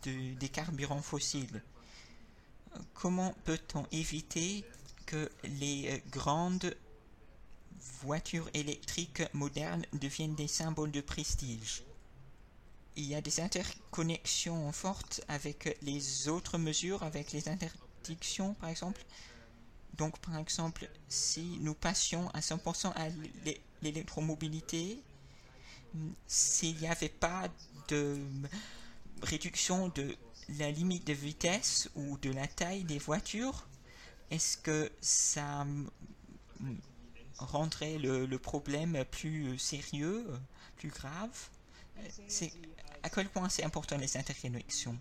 de, 0.05 0.35
des 0.35 0.49
carburants 0.49 1.03
fossiles. 1.03 1.63
Comment 2.95 3.35
peut-on 3.45 3.85
éviter 3.91 4.65
que 5.07 5.31
les 5.43 6.03
grandes 6.11 6.77
voitures 8.03 8.49
électriques 8.55 9.23
modernes 9.33 9.85
deviennent 9.95 10.37
des 10.37 10.47
symboles 10.47 10.93
de 10.93 11.01
prestige? 11.01 11.83
Il 12.99 13.07
y 13.07 13.15
a 13.15 13.21
des 13.21 13.41
interconnexions 13.41 14.73
fortes 14.73 15.21
avec 15.29 15.79
les 15.83 16.29
autres 16.29 16.59
mesures, 16.59 17.05
avec 17.05 17.33
les 17.33 17.49
interdictions 17.49 18.55
par 18.55 18.71
exemple. 18.71 19.05
Donc 19.97 20.19
par 20.19 20.37
exemple, 20.37 20.89
si 21.09 21.59
nous 21.61 21.75
passions 21.75 22.29
à 22.31 22.41
100% 22.41 22.93
à 22.97 23.09
l'électromobilité, 23.83 25.01
s'il 26.27 26.77
n'y 26.79 26.89
avait 26.89 27.09
pas 27.09 27.49
de 27.87 28.19
réduction 29.23 29.89
de 29.89 30.17
la 30.59 30.71
limite 30.73 31.07
de 31.07 31.13
vitesse 31.13 31.89
ou 31.95 32.19
de 32.19 32.31
la 32.31 32.49
taille 32.49 32.83
des 32.83 32.99
voitures, 32.99 33.69
est-ce 34.33 34.57
que 34.57 34.91
ça 35.01 35.65
rendrait 37.39 37.99
le, 37.99 38.27
le 38.27 38.39
problème 38.41 39.05
plus 39.13 39.57
sérieux, 39.57 40.27
plus 40.77 40.91
grave? 40.91 41.49
C'est 42.29 42.53
à 43.03 43.11
quel 43.11 43.29
point 43.29 43.49
c'est 43.49 43.65
important 43.65 43.97
les 43.97 44.17
interconnexions? 44.17 44.99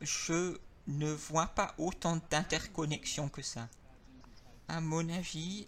Je 0.00 0.58
ne 0.86 1.10
vois 1.10 1.48
pas 1.48 1.74
autant 1.78 2.20
d'interconnexions 2.30 3.28
que 3.28 3.42
ça. 3.42 3.68
À 4.68 4.80
mon 4.80 5.08
avis, 5.08 5.66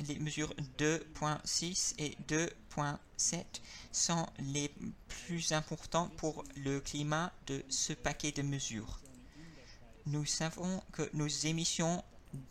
les 0.00 0.18
mesures 0.18 0.54
2.6 0.78 1.94
et 1.98 2.16
2.7 2.28 3.44
sont 3.92 4.26
les 4.38 4.72
plus 5.08 5.52
importantes 5.52 6.14
pour 6.16 6.44
le 6.56 6.80
climat 6.80 7.32
de 7.46 7.64
ce 7.68 7.92
paquet 7.92 8.32
de 8.32 8.42
mesures. 8.42 9.00
Nous 10.06 10.24
savons 10.24 10.82
que 10.92 11.08
nos 11.12 11.26
émissions 11.26 12.02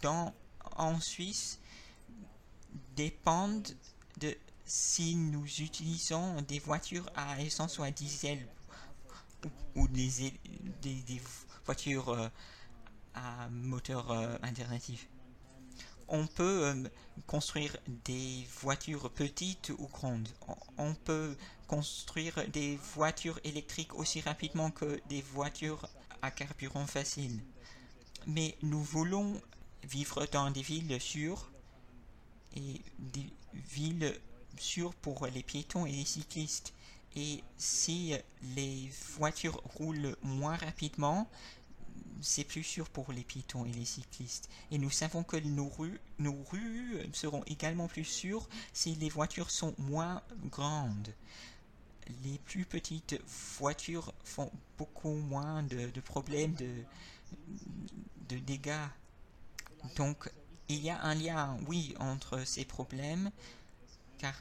dans, 0.02 0.34
en 0.76 1.00
Suisse 1.00 1.60
dépendent 2.96 3.64
de 3.64 3.76
si 4.68 5.16
nous 5.16 5.46
utilisons 5.62 6.42
des 6.42 6.60
voitures 6.60 7.10
à 7.16 7.42
essence 7.42 7.80
ou 7.80 7.84
à 7.84 7.92
diesel 7.92 8.46
ou, 9.76 9.88
des, 9.88 10.34
voitures 11.66 12.10
euh, 12.10 12.28
à 13.14 13.48
moteur 13.50 14.12
euh, 14.12 14.36
alternatif, 14.42 15.08
on 16.10 16.28
peut 16.28 16.66
euh, 16.66 16.84
construire 17.28 17.78
des 18.06 18.46
voitures 18.62 19.10
petites 19.12 19.72
ou 19.78 19.88
grandes. 19.88 20.28
On 20.78 20.94
peut 20.94 21.36
construire 21.68 22.48
des 22.50 22.78
voitures 22.96 23.40
électriques 23.44 23.96
aussi 23.96 24.20
rapidement 24.20 24.72
que 24.72 25.00
des 25.08 25.22
voitures 25.22 25.88
à 26.22 26.32
carburant 26.32 26.88
facile. 26.88 27.42
Mais 28.26 28.58
nous 28.62 28.82
voulons 28.82 29.42
vivre 29.84 30.26
dans 30.32 30.52
des 30.52 30.62
villes 30.62 31.00
sûres 31.00 31.52
et 32.56 32.82
des 33.00 33.30
villes 33.54 34.20
sûr 34.60 34.94
pour 34.96 35.26
les 35.28 35.44
piétons 35.44 35.86
et 35.86 35.92
les 35.92 36.06
cyclistes. 36.06 36.74
Et 37.16 37.44
si 37.58 38.14
les 38.56 38.92
voitures 39.18 39.62
roulent 39.78 40.16
moins 40.22 40.56
rapidement, 40.56 41.28
c'est 42.22 42.44
plus 42.44 42.64
sûr 42.64 42.90
pour 42.90 43.12
les 43.12 43.24
piétons 43.24 43.66
et 43.66 43.72
les 43.72 43.86
cyclistes. 43.86 44.50
Et 44.72 44.78
nous 44.78 44.90
savons 44.90 45.24
que 45.24 45.38
nos 45.38 45.70
rues, 45.70 46.00
nos 46.20 46.38
rues 46.52 47.00
seront 47.14 47.44
également 47.46 47.88
plus 47.88 48.06
sûres 48.06 48.48
si 48.74 48.96
les 48.96 49.10
voitures 49.10 49.52
sont 49.52 49.74
moins 49.78 50.22
grandes. 50.46 51.14
Les 52.24 52.38
plus 52.40 52.66
petites 52.66 53.20
voitures 53.60 54.14
font 54.24 54.52
beaucoup 54.78 55.14
moins 55.14 55.64
de, 55.64 56.00
problèmes 56.02 56.54
de, 56.54 56.84
de 58.30 58.38
dégâts. 58.38 58.88
Donc, 59.96 60.30
il 60.70 60.84
y 60.84 60.90
a 60.90 61.02
un 61.02 61.16
lien, 61.16 61.58
oui, 61.68 61.96
entre 62.00 62.46
ces 62.46 62.66
problèmes 62.66 63.32
car 64.18 64.34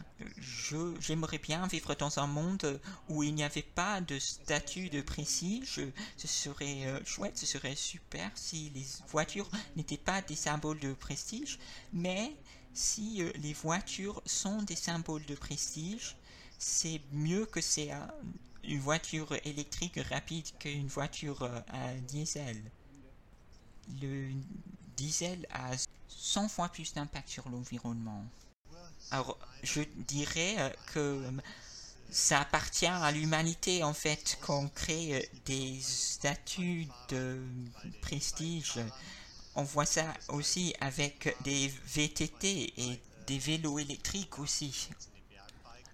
j'aimerais 1.01 1.39
bien 1.39 1.67
vivre 1.67 1.95
dans 1.95 2.19
un 2.19 2.27
monde 2.27 2.81
où 3.09 3.23
il 3.23 3.35
n'y 3.35 3.45
avait 3.45 3.63
pas 3.63 4.01
de 4.01 4.19
statut 4.19 4.89
de 4.89 5.01
prestige. 5.01 5.81
Ce 6.17 6.29
serait 6.29 6.87
euh, 6.87 7.05
chouette, 7.05 7.37
ce 7.37 7.47
serait 7.47 7.77
super 7.77 8.31
si 8.35 8.71
les 8.75 8.87
voitures 9.09 9.51
n'étaient 9.77 9.97
pas 9.97 10.23
des 10.23 10.37
symboles 10.37 10.81
de 10.81 10.93
prestige, 10.95 11.59
mais 11.93 12.35
si 12.73 13.23
euh, 13.23 13.31
les 13.37 13.53
voitures 13.53 14.23
sont 14.27 14.63
des 14.63 14.77
symboles 14.77 15.25
de 15.27 15.35
prestige, 15.35 16.17
c'est 16.59 17.01
mieux 17.13 17.47
que 17.47 17.61
c'est 17.61 17.91
une 18.65 18.81
voiture 18.81 19.35
électrique 19.45 19.99
rapide 20.11 20.47
qu'une 20.59 20.89
voiture 20.89 21.43
euh, 21.43 21.61
à 21.69 21.95
diesel. 21.95 22.57
Le 24.01 24.31
diesel 24.97 25.47
a 25.53 25.73
100 26.09 26.49
fois 26.49 26.69
plus 26.69 26.93
d'impact 26.95 27.29
sur 27.29 27.49
l'environnement. 27.49 28.25
Alors, 29.11 29.39
je 29.63 29.83
dirais 30.09 30.57
euh, 30.59 30.71
que 30.93 30.99
euh, 30.99 31.31
ça 32.11 32.41
appartient 32.41 32.87
à 32.87 33.11
l'humanité 33.13 33.85
en 33.85 33.93
fait 33.93 34.39
qu'on 34.45 34.69
crée 34.69 35.15
euh, 35.15 35.21
des 35.45 35.79
statuts 35.81 36.87
de 37.09 37.41
prestige. 38.01 38.81
On 39.55 39.63
voit 39.63 39.87
ça 39.87 40.13
aussi 40.29 40.75
avec 40.81 41.37
des 41.45 41.73
VTT 41.87 42.75
et 42.77 43.01
des 43.27 43.39
vélos 43.39 43.79
électriques 43.79 44.39
aussi. 44.39 44.89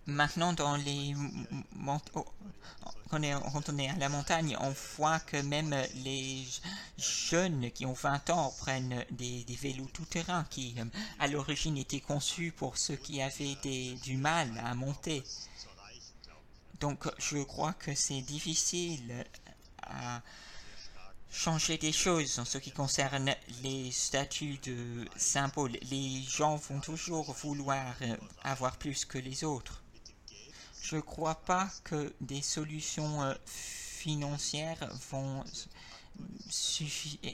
Maintenant, 0.07 0.53
dans 0.53 0.77
les 0.77 1.15
quand 3.13 3.69
on 3.69 3.79
est 3.79 3.89
à 3.89 3.97
la 3.97 4.09
montagne, 4.09 4.57
on 4.61 4.75
voit 4.97 5.21
que 5.21 5.37
même 5.37 5.77
les 5.97 6.47
jeunes 6.97 7.71
qui 7.71 7.85
ont 7.85 7.93
20 7.93 8.31
ans 8.31 8.55
prennent 8.59 9.05
des, 9.11 9.45
vélos 9.61 9.91
tout-terrain 9.93 10.47
qui, 10.49 10.75
à 11.19 11.29
l'origine, 11.29 11.77
étaient 11.77 12.01
conçus 12.01 12.53
pour 12.57 12.79
ceux 12.79 12.97
qui 12.97 13.21
avaient 13.21 13.57
du 14.03 14.17
mal 14.17 14.51
à 14.65 14.75
monter. 14.75 15.23
Donc 16.81 17.07
je 17.19 17.39
crois 17.43 17.75
que 17.75 17.95
c'est 17.95 18.23
difficile 18.23 19.25
à 19.83 20.23
changer 21.31 21.79
des 21.79 21.93
choses 21.93 22.39
en 22.39 22.45
ce 22.45 22.59
qui 22.59 22.73
concerne 22.73 23.35
les 23.63 23.91
statuts 23.91 24.59
de 24.65 25.07
symboles. 25.17 25.77
Les 25.91 26.23
gens 26.23 26.57
vont 26.57 26.81
toujours 26.81 27.33
vouloir 27.35 27.95
avoir 28.43 28.79
plus 28.79 29.05
que 29.05 29.19
les 29.19 29.45
autres. 29.45 29.82
Je 30.83 30.97
ne 30.97 31.01
crois 31.01 31.37
pas 31.37 31.71
que 31.85 32.13
des 32.21 32.43
solutions 32.43 33.23
euh, 33.23 33.35
financières 33.47 34.89
vont 35.11 35.45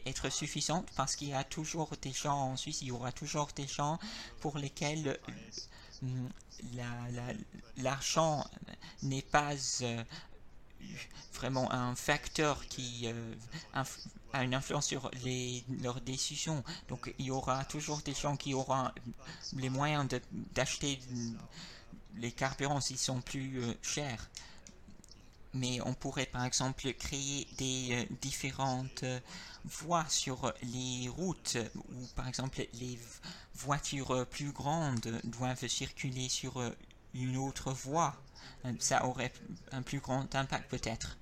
être 0.04 0.28
suffisantes 0.28 0.86
parce 0.96 1.16
qu'il 1.16 1.28
y 1.30 1.32
a 1.34 1.44
toujours 1.44 1.90
des 2.02 2.12
gens 2.12 2.36
en 2.36 2.56
Suisse, 2.56 2.82
il 2.82 2.88
y 2.88 2.92
aura 2.92 3.10
toujours 3.10 3.48
des 3.56 3.66
gens 3.66 3.98
pour 4.40 4.58
lesquels 4.58 5.18
euh, 6.04 6.28
l'argent 7.78 8.44
n'est 9.02 9.22
pas 9.22 9.54
euh, 9.80 10.04
vraiment 11.32 11.72
un 11.72 11.94
facteur 11.94 12.66
qui 12.68 13.08
a 13.72 14.44
une 14.44 14.54
influence 14.54 14.86
sur 14.86 15.10
les, 15.24 15.64
leurs 15.82 16.02
décisions. 16.02 16.62
Donc 16.88 17.12
il 17.18 17.26
y 17.26 17.30
aura 17.30 17.64
toujours 17.64 18.02
des 18.02 18.14
gens 18.14 18.36
qui 18.36 18.52
auront 18.52 18.90
les 19.54 19.70
moyens 19.70 20.06
d'acheter 20.54 21.00
les 22.16 22.32
carburants 22.32 22.80
s'ils 22.80 22.98
sont 22.98 23.20
plus 23.20 23.62
euh, 23.62 23.74
chers. 23.82 24.28
Mais 25.54 25.80
on 25.82 25.94
pourrait 25.94 26.26
par 26.26 26.44
exemple 26.44 26.92
créer 26.94 27.46
des 27.56 27.88
euh, 27.92 28.14
différentes 28.20 29.02
euh, 29.02 29.20
voies 29.64 30.06
sur 30.08 30.52
les 30.62 31.08
routes 31.08 31.56
où 31.74 32.06
par 32.14 32.28
exemple 32.28 32.66
les 32.74 32.98
voitures 33.54 34.26
plus 34.26 34.52
grandes 34.52 35.20
doivent 35.24 35.66
circuler 35.66 36.28
sur 36.28 36.62
une 37.14 37.36
autre 37.36 37.72
voie. 37.72 38.14
Ça 38.78 39.04
aurait 39.06 39.32
un 39.72 39.82
plus 39.82 39.98
grand 39.98 40.32
impact 40.34 40.70
peut-être. 40.70 41.18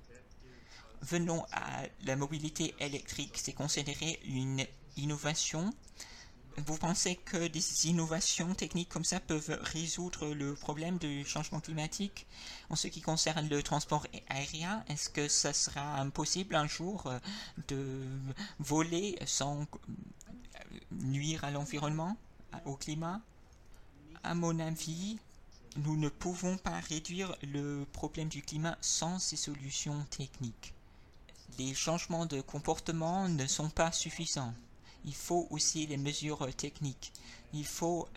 Venons 1.01 1.45
à 1.51 1.83
la 2.05 2.15
mobilité 2.15 2.75
électrique. 2.79 3.39
C'est 3.41 3.53
considéré 3.53 4.19
une 4.25 4.65
innovation 4.97 5.73
vous 6.65 6.77
pensez 6.77 7.15
que 7.15 7.47
des 7.47 7.87
innovations 7.87 8.55
techniques 8.55 8.89
comme 8.89 9.03
ça 9.03 9.19
peuvent 9.19 9.59
résoudre 9.61 10.33
le 10.33 10.55
problème 10.55 10.97
du 10.97 11.23
changement 11.23 11.59
climatique? 11.59 12.25
En 12.69 12.75
ce 12.75 12.87
qui 12.87 13.01
concerne 13.01 13.47
le 13.47 13.61
transport 13.61 14.07
aérien, 14.27 14.83
est-ce 14.89 15.09
que 15.09 15.27
ça 15.27 15.53
sera 15.53 15.99
impossible 15.99 16.55
un 16.55 16.67
jour 16.67 17.05
euh, 17.07 17.19
de 17.67 18.03
voler 18.57 19.19
sans 19.25 19.67
nuire 20.91 21.43
à 21.43 21.51
l'environnement, 21.51 22.17
au 22.65 22.75
climat? 22.75 23.21
À 24.23 24.33
mon 24.33 24.59
avis, 24.59 25.19
nous 25.77 25.95
ne 25.95 26.09
pouvons 26.09 26.57
pas 26.57 26.79
réduire 26.79 27.35
le 27.43 27.85
problème 27.93 28.29
du 28.29 28.41
climat 28.41 28.77
sans 28.81 29.19
ces 29.19 29.37
solutions 29.37 30.03
techniques. 30.09 30.73
Les 31.59 31.75
changements 31.75 32.25
de 32.25 32.41
comportement 32.41 33.29
ne 33.29 33.45
sont 33.45 33.69
pas 33.69 33.91
suffisants 33.91 34.55
il 35.07 35.15
faut 35.15 35.47
aussi 35.51 35.87
les 35.87 35.97
mesures 35.97 36.53
techniques. 36.55 37.13
Il 37.53 37.65
faut 37.65 38.07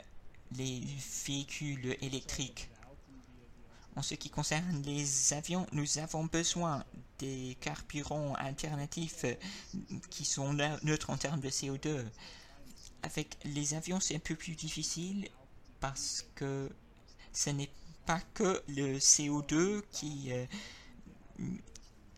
les 0.57 0.83
véhicules 1.24 1.96
électriques. 2.03 2.68
En 3.94 4.03
ce 4.03 4.14
qui 4.14 4.29
concerne 4.29 4.83
les 4.83 5.33
avions, 5.33 5.66
nous 5.72 5.98
avons 5.98 6.24
besoin 6.24 6.85
des 7.18 7.57
carburants 7.61 8.35
alternatifs 8.35 9.24
qui 10.11 10.24
sont 10.24 10.53
neutres 10.53 11.11
en 11.11 11.16
termes 11.16 11.40
de 11.40 11.48
CO2. 11.48 12.05
Avec 13.03 13.38
les 13.44 13.74
avions, 13.74 14.00
c'est 14.00 14.16
un 14.16 14.20
peu 14.20 14.35
plus 14.35 14.57
difficile 14.57 15.29
parce 15.79 16.26
que 16.35 16.68
ce 17.33 17.50
n'est 17.50 17.70
pas 18.05 18.20
que 18.35 18.62
le 18.68 18.98
CO2 18.98 19.83
qui 19.92 20.33
euh, 20.33 20.44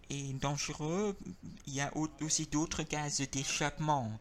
est 0.08 0.32
dangereux, 0.40 1.16
il 1.66 1.74
y 1.74 1.80
a 1.80 1.92
aussi 2.20 2.46
d'autres 2.46 2.82
gaz 2.82 3.20
d'échappement 3.30 4.18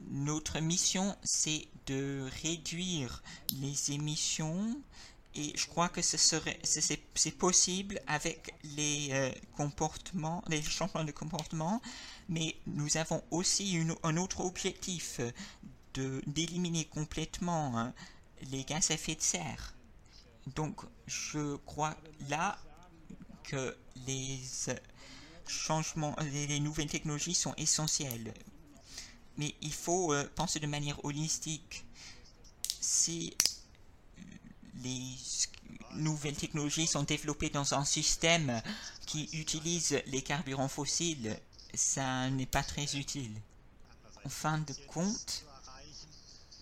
notre 0.00 0.60
mission, 0.60 1.16
c'est 1.24 1.66
de 1.86 2.28
réduire 2.42 3.22
les 3.60 3.92
émissions 3.92 4.80
et 5.34 5.52
je 5.56 5.66
crois 5.66 5.88
que 5.88 6.02
ce 6.02 6.16
serait 6.16 6.58
c'est 6.64 7.30
possible 7.30 8.00
avec 8.06 8.54
les 8.64 9.08
euh, 9.12 9.30
comportements, 9.56 10.42
les 10.48 10.62
changements 10.62 11.04
de 11.04 11.12
comportement, 11.12 11.80
mais 12.28 12.56
nous 12.66 12.96
avons 12.96 13.22
aussi 13.30 13.78
un 14.02 14.16
autre 14.16 14.40
objectif 14.40 15.20
de 15.94 16.22
d'éliminer 16.26 16.84
complètement 16.86 17.78
hein, 17.78 17.94
les 18.50 18.64
gaz 18.64 18.90
à 18.90 18.94
effet 18.94 19.14
de 19.14 19.22
serre. 19.22 19.74
Donc, 20.54 20.80
je 21.06 21.56
crois 21.56 21.96
là 22.28 22.58
que 23.44 23.76
les 24.06 24.40
changements, 25.46 26.16
les 26.32 26.60
nouvelles 26.60 26.88
technologies 26.88 27.34
sont 27.34 27.54
essentielles 27.56 28.32
mais 29.38 29.54
il 29.62 29.72
faut 29.72 30.12
euh, 30.12 30.28
penser 30.34 30.60
de 30.60 30.66
manière 30.66 31.02
holistique. 31.04 31.84
Si 32.80 33.34
les 34.82 35.14
nouvelles 35.94 36.36
technologies 36.36 36.86
sont 36.86 37.02
développées 37.02 37.50
dans 37.50 37.74
un 37.74 37.84
système 37.84 38.60
qui 39.06 39.28
utilise 39.32 40.00
les 40.06 40.22
carburants 40.22 40.68
fossiles, 40.68 41.38
ça 41.74 42.28
n'est 42.30 42.46
pas 42.46 42.62
très 42.62 42.96
utile. 42.96 43.32
En 44.24 44.28
fin 44.28 44.58
de 44.58 44.74
compte, 44.88 45.44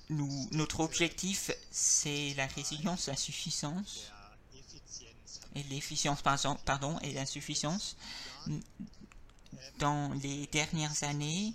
notre 0.09 0.81
objectif, 0.81 1.51
c'est 1.71 2.35
la 2.37 2.47
résilience, 2.47 3.07
la 3.07 3.17
suffisance 3.17 4.13
et 5.55 5.63
l'efficience, 5.65 6.23
pardon, 6.23 6.99
et 7.01 7.13
l'insuffisance. 7.13 7.97
Dans 9.79 10.13
les 10.23 10.47
dernières 10.49 11.03
années, 11.03 11.55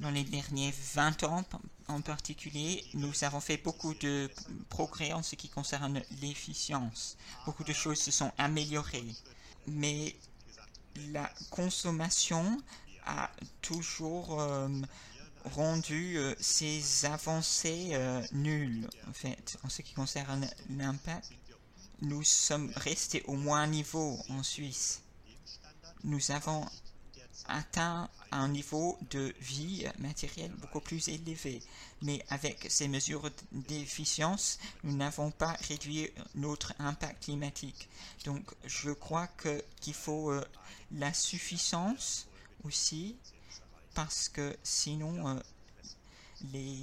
dans 0.00 0.10
les 0.10 0.24
derniers 0.24 0.74
20 0.94 1.24
ans 1.24 1.44
en 1.88 2.00
particulier, 2.00 2.84
nous 2.94 3.12
avons 3.24 3.40
fait 3.40 3.56
beaucoup 3.58 3.94
de 3.94 4.30
progrès 4.68 5.12
en 5.12 5.22
ce 5.22 5.36
qui 5.36 5.48
concerne 5.48 6.02
l'efficience. 6.20 7.16
Beaucoup 7.44 7.64
de 7.64 7.72
choses 7.72 7.98
se 7.98 8.10
sont 8.10 8.32
améliorées. 8.38 9.14
Mais 9.66 10.16
la 11.12 11.30
consommation 11.50 12.60
a 13.06 13.30
toujours 13.62 14.40
euh, 14.40 14.68
rendu 15.44 16.18
euh, 16.18 16.34
ces 16.40 17.04
avancées 17.04 17.90
euh, 17.92 18.22
nulles, 18.32 18.88
en 19.08 19.12
fait, 19.12 19.56
en 19.62 19.68
ce 19.68 19.82
qui 19.82 19.94
concerne 19.94 20.48
l'impact. 20.70 21.30
Nous 22.02 22.24
sommes 22.24 22.72
restés 22.76 23.22
au 23.26 23.34
moins 23.34 23.66
niveau 23.66 24.18
en 24.28 24.42
Suisse. 24.42 25.02
Nous 26.04 26.30
avons 26.30 26.66
atteint 27.48 28.08
un 28.32 28.48
niveau 28.48 28.98
de 29.10 29.34
vie 29.40 29.86
matérielle 29.98 30.52
beaucoup 30.52 30.80
plus 30.80 31.08
élevé. 31.08 31.62
Mais 32.02 32.24
avec 32.28 32.66
ces 32.68 32.88
mesures 32.88 33.30
d'efficience, 33.52 34.58
nous 34.84 34.96
n'avons 34.96 35.30
pas 35.30 35.56
réduit 35.68 36.10
notre 36.34 36.74
impact 36.78 37.24
climatique. 37.24 37.88
Donc 38.24 38.42
je 38.66 38.90
crois 38.90 39.28
qu'il 39.80 39.94
faut 39.94 40.30
euh, 40.30 40.44
la 40.92 41.12
suffisance 41.12 42.26
aussi, 42.64 43.16
parce 43.94 44.28
que 44.28 44.56
sinon 44.62 45.28
euh, 45.28 45.40
les, 46.52 46.78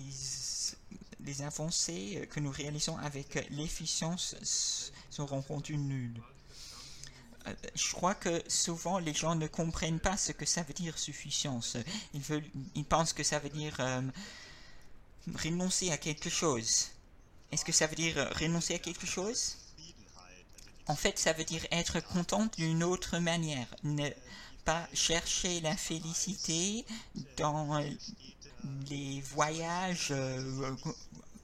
les 1.19 1.41
avancées 1.41 2.27
que 2.31 2.39
nous 2.39 2.51
réalisons 2.51 2.97
avec 2.97 3.47
l'efficience 3.51 4.91
seront 5.09 5.41
rendues 5.41 5.77
nulles. 5.77 6.21
Je 7.75 7.91
crois 7.93 8.15
que 8.15 8.41
souvent 8.47 8.99
les 8.99 9.13
gens 9.13 9.35
ne 9.35 9.47
comprennent 9.47 9.99
pas 9.99 10.17
ce 10.17 10.31
que 10.31 10.45
ça 10.45 10.63
veut 10.63 10.73
dire 10.73 10.97
suffisance. 10.97 11.77
Ils 12.75 12.85
pensent 12.85 13.13
que 13.13 13.23
ça 13.23 13.39
veut 13.39 13.49
dire 13.49 13.75
euh, 13.79 14.01
renoncer 15.35 15.91
à 15.91 15.97
quelque 15.97 16.29
chose. 16.29 16.89
Est-ce 17.51 17.65
que 17.65 17.71
ça 17.71 17.87
veut 17.87 17.95
dire 17.95 18.15
renoncer 18.39 18.75
à 18.75 18.79
quelque 18.79 19.05
chose? 19.05 19.57
En 20.87 20.95
fait, 20.95 21.17
ça 21.17 21.33
veut 21.33 21.43
dire 21.43 21.65
être 21.71 22.01
content 22.01 22.47
d'une 22.57 22.83
autre 22.83 23.17
manière. 23.19 23.67
Ne 23.83 24.09
pas 24.65 24.87
chercher 24.93 25.59
la 25.61 25.75
félicité 25.75 26.85
dans 27.37 27.83
les 28.89 29.21
voyages 29.21 30.09
euh, 30.11 30.75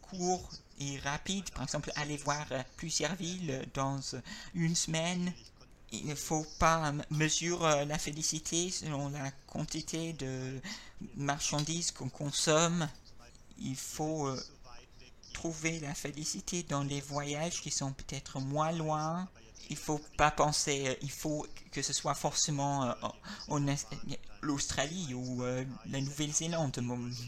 courts 0.02 0.50
et 0.80 0.98
rapides. 1.00 1.50
Par 1.52 1.64
exemple, 1.64 1.92
aller 1.96 2.18
voir 2.18 2.46
plusieurs 2.78 3.16
villes 3.16 3.66
dans 3.74 4.00
une 4.54 4.76
semaine 4.76 5.34
il 5.92 6.06
ne 6.06 6.16
faut 6.16 6.46
pas 6.60 6.94
mesurer 7.10 7.86
la 7.86 7.98
félicité 7.98 8.70
selon 8.70 9.10
la 9.10 9.32
quantité 9.48 10.14
de 10.14 10.62
marchandises 11.16 11.92
qu'on 11.92 12.10
consomme. 12.10 12.88
Il 13.60 13.76
faut 13.76 14.28
euh, 14.28 14.40
trouver 15.34 15.80
la 15.80 15.94
félicité 15.94 16.64
dans 16.64 16.84
les 16.84 17.02
voyages 17.02 17.62
qui 17.62 17.72
sont 17.72 17.92
peut-être 17.92 18.40
moins 18.40 18.72
loin. 18.72 19.28
Il 19.72 19.78
faut 19.78 20.00
pas 20.18 20.32
penser, 20.32 20.88
euh, 20.88 20.96
il 21.02 21.12
faut 21.12 21.46
que 21.72 21.82
ce 21.82 21.94
soit 21.94 22.16
forcément 22.16 22.86
euh, 22.86 23.76
l'Australie 24.42 25.14
ou 25.14 25.44
la 25.44 26.02
Nouvelle-Zélande, 26.02 26.80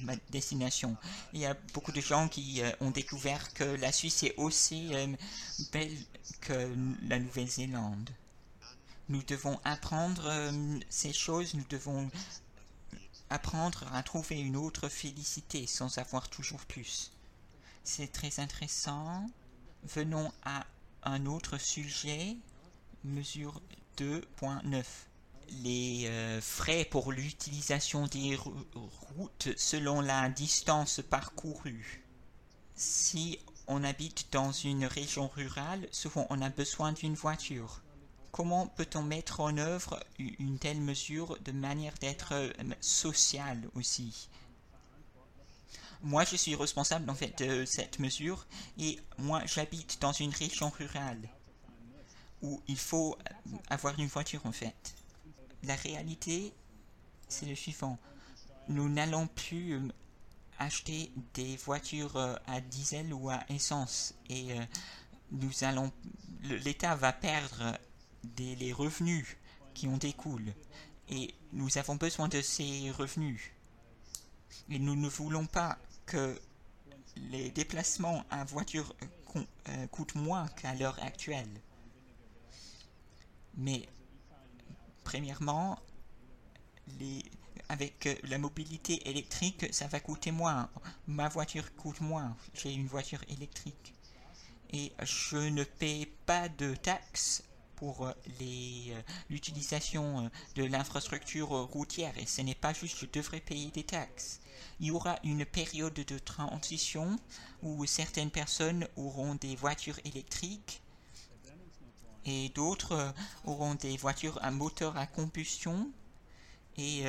ma 0.03 0.15
destination. 0.29 0.95
Il 1.33 1.41
y 1.41 1.45
a 1.45 1.55
beaucoup 1.73 1.91
de 1.91 2.01
gens 2.01 2.27
qui 2.27 2.61
ont 2.79 2.91
découvert 2.91 3.53
que 3.53 3.63
la 3.63 3.91
Suisse 3.91 4.23
est 4.23 4.35
aussi 4.37 4.91
belle 5.73 5.97
que 6.39 6.73
la 7.07 7.19
Nouvelle-Zélande. 7.19 8.09
Nous 9.11 9.23
devons 9.23 9.59
apprendre 9.65 10.23
euh, 10.25 10.79
ces 10.89 11.11
choses, 11.11 11.53
nous 11.53 11.65
devons 11.69 12.09
apprendre 13.29 13.83
à 13.91 14.01
trouver 14.03 14.39
une 14.39 14.55
autre 14.55 14.87
félicité 14.87 15.67
sans 15.67 15.97
avoir 15.97 16.29
toujours 16.29 16.61
plus. 16.61 17.11
C'est 17.83 18.13
très 18.13 18.39
intéressant. 18.39 19.29
Venons 19.83 20.31
à 20.45 20.65
un 21.03 21.25
autre 21.25 21.57
sujet, 21.57 22.37
mesure 23.03 23.61
2.9. 23.97 24.85
Les 25.61 26.05
euh, 26.05 26.39
frais 26.39 26.85
pour 26.85 27.11
l'utilisation 27.11 28.07
des 28.07 28.37
routes 28.37 29.49
selon 29.57 29.99
la 29.99 30.29
distance 30.29 31.01
parcourue. 31.09 32.05
Si 32.75 33.39
on 33.67 33.83
habite 33.83 34.31
dans 34.31 34.53
une 34.53 34.85
région 34.85 35.27
rurale, 35.27 35.89
souvent 35.91 36.27
on 36.29 36.41
a 36.41 36.49
besoin 36.49 36.93
d'une 36.93 37.15
voiture. 37.15 37.81
Comment 38.31 38.67
peut-on 38.67 39.03
mettre 39.03 39.41
en 39.41 39.57
œuvre 39.57 39.99
une 40.17 40.57
telle 40.57 40.79
mesure 40.79 41.37
de 41.43 41.51
manière 41.51 41.93
d'être 41.99 42.33
euh, 42.33 42.51
sociale 42.79 43.69
aussi? 43.75 44.29
Moi, 46.01 46.23
je 46.23 46.37
suis 46.37 46.55
responsable 46.55 47.09
en 47.09 47.15
fait 47.15 47.43
de 47.43 47.65
cette 47.65 47.99
mesure 47.99 48.47
et 48.77 48.99
moi, 49.17 49.45
j'habite 49.45 50.01
dans 50.01 50.13
une 50.13 50.31
région 50.31 50.69
rurale 50.69 51.21
où 52.41 52.61
il 52.67 52.77
faut 52.77 53.17
avoir 53.69 53.99
une 53.99 54.07
voiture 54.07 54.45
en 54.45 54.51
fait. 54.51 54.95
La 55.63 55.75
réalité, 55.75 56.53
c'est 57.27 57.45
le 57.45 57.55
suivant. 57.55 57.99
Nous 58.69 58.87
n'allons 58.87 59.27
plus 59.27 59.73
euh, 59.73 59.87
acheter 60.57 61.11
des 61.33 61.57
voitures 61.57 62.15
euh, 62.15 62.35
à 62.47 62.61
diesel 62.61 63.13
ou 63.13 63.29
à 63.29 63.43
essence 63.49 64.13
et 64.29 64.55
nous 65.31 65.63
allons 65.63 65.91
l'État 66.43 66.95
va 66.95 67.13
perdre 67.13 67.77
des, 68.23 68.55
les 68.55 68.73
revenus 68.73 69.37
qui 69.73 69.87
en 69.87 69.97
découlent. 69.97 70.53
Et 71.09 71.33
nous 71.53 71.77
avons 71.77 71.95
besoin 71.95 72.27
de 72.27 72.41
ces 72.41 72.91
revenus. 72.91 73.51
Et 74.69 74.79
nous 74.79 74.95
ne 74.95 75.09
voulons 75.09 75.45
pas 75.45 75.77
que 76.05 76.39
les 77.17 77.51
déplacements 77.51 78.23
à 78.29 78.43
voiture 78.45 78.95
euh, 79.35 79.87
coûtent 79.87 80.15
moins 80.15 80.47
qu'à 80.49 80.73
l'heure 80.75 81.01
actuelle. 81.03 81.61
Mais, 83.55 83.87
premièrement, 85.03 85.77
les, 86.99 87.23
avec 87.69 88.19
la 88.23 88.37
mobilité 88.37 89.09
électrique, 89.09 89.73
ça 89.73 89.87
va 89.87 89.99
coûter 89.99 90.31
moins. 90.31 90.69
Ma 91.07 91.29
voiture 91.29 91.73
coûte 91.75 92.01
moins. 92.01 92.35
J'ai 92.53 92.73
une 92.73 92.87
voiture 92.87 93.23
électrique. 93.29 93.93
Et 94.73 94.93
je 95.03 95.37
ne 95.37 95.63
paie 95.63 96.09
pas 96.25 96.47
de 96.47 96.75
taxes 96.75 97.43
pour 97.81 98.05
euh, 98.05 98.13
euh, 98.43 99.01
l'utilisation 99.31 100.25
euh, 100.25 100.29
de 100.53 100.65
l'infrastructure 100.65 101.49
routière 101.49 102.15
et 102.19 102.27
ce 102.27 102.41
n'est 102.43 102.53
pas 102.53 102.73
juste 102.73 102.99
je 102.99 103.07
devrais 103.11 103.39
payer 103.39 103.71
des 103.71 103.83
taxes. 103.83 104.39
Il 104.79 104.85
y 104.85 104.91
aura 104.91 105.17
une 105.23 105.45
période 105.45 105.95
de 105.95 106.19
transition 106.19 107.17
où 107.63 107.83
certaines 107.87 108.29
personnes 108.29 108.87
auront 108.97 109.33
des 109.33 109.55
voitures 109.55 109.97
électriques 110.05 110.83
et 112.25 112.49
d'autres 112.49 113.15
auront 113.45 113.73
des 113.73 113.97
voitures 113.97 114.37
à 114.43 114.51
moteur 114.51 114.95
à 114.95 115.07
combustion 115.07 115.91
et 116.77 117.05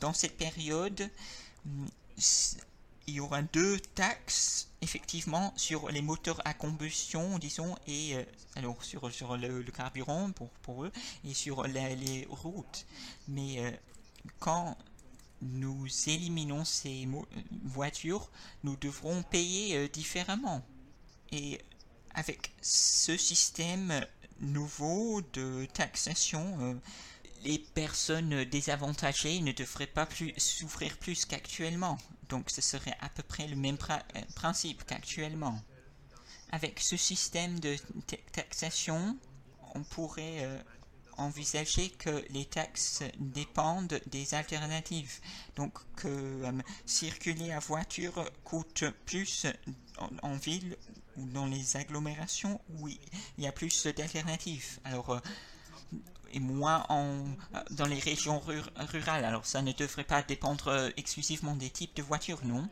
dans 0.00 0.14
cette 0.14 0.38
période 0.38 1.10
il 3.06 3.14
y 3.14 3.20
aura 3.20 3.42
deux 3.42 3.78
taxes 3.94 4.68
effectivement 4.82 5.52
sur 5.56 5.90
les 5.90 6.02
moteurs 6.02 6.40
à 6.44 6.54
combustion, 6.54 7.38
disons, 7.38 7.76
et 7.86 8.16
euh, 8.16 8.24
alors 8.56 8.82
sur, 8.82 9.10
sur 9.12 9.36
le, 9.36 9.62
carburant 9.64 10.32
pour, 10.32 10.50
pour 10.62 10.84
eux 10.84 10.92
et 11.24 11.34
sur 11.34 11.64
les 11.64 12.26
routes. 12.28 12.84
Mais 13.28 13.58
euh, 13.58 13.70
quand 14.40 14.76
nous 15.42 15.86
éliminons 16.08 16.64
ces 16.64 17.08
voitures, 17.64 18.28
nous 18.64 18.76
devrons 18.76 19.22
payer 19.22 19.76
euh, 19.76 19.88
différemment. 19.88 20.62
Et 21.30 21.60
avec 22.14 22.52
ce 22.60 23.16
système 23.16 24.04
nouveau 24.40 25.22
de 25.32 25.66
taxation, 25.72 26.80
les 27.44 27.58
personnes 27.58 28.44
désavantagées 28.44 29.40
ne 29.40 29.52
devraient 29.52 29.86
pas 29.86 30.06
plus 30.06 30.32
souffrir 30.38 30.96
plus 30.98 31.24
qu'actuellement. 31.24 31.98
Donc 32.28 32.50
ce 32.50 32.60
serait 32.60 32.96
à 33.00 33.08
peu 33.08 33.22
près 33.22 33.46
le 33.46 33.56
même 33.56 33.78
euh, 33.90 34.20
principe 34.34 34.84
qu'actuellement. 34.84 35.60
Avec 36.50 36.80
ce 36.80 36.96
système 36.96 37.58
de 37.60 37.76
taxation, 38.32 39.16
on 39.74 39.82
pourrait 39.82 40.44
euh, 40.44 40.58
envisager 41.16 41.90
que 41.90 42.24
les 42.30 42.44
taxes 42.44 43.02
dépendent 43.18 44.00
des 44.06 44.34
alternatives. 44.34 45.20
Donc 45.56 45.78
que 45.96 46.08
euh, 46.08 46.52
circuler 46.84 47.52
à 47.52 47.58
voiture 47.58 48.24
coûte 48.44 48.84
plus 49.04 49.46
en, 50.22 50.34
ville 50.34 50.76
ou 51.16 51.26
dans 51.26 51.46
les 51.46 51.76
agglomérations 51.76 52.60
où 52.78 52.88
il 52.88 52.98
y 53.38 53.46
a 53.46 53.52
plus 53.52 53.86
d'alternatives. 53.86 54.78
Alors 54.84 55.20
et 56.36 56.40
moins 56.40 56.84
en, 56.90 57.24
dans 57.70 57.86
les 57.86 57.98
régions 57.98 58.38
rurales. 58.38 59.24
Alors 59.24 59.46
ça 59.46 59.62
ne 59.62 59.72
devrait 59.72 60.04
pas 60.04 60.22
dépendre 60.22 60.68
euh, 60.68 60.90
exclusivement 60.98 61.56
des 61.56 61.70
types 61.70 61.96
de 61.96 62.02
voitures, 62.02 62.44
non? 62.44 62.68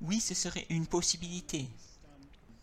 Oui, 0.00 0.20
ce 0.20 0.34
serait 0.34 0.66
une 0.70 0.86
possibilité. 0.86 1.68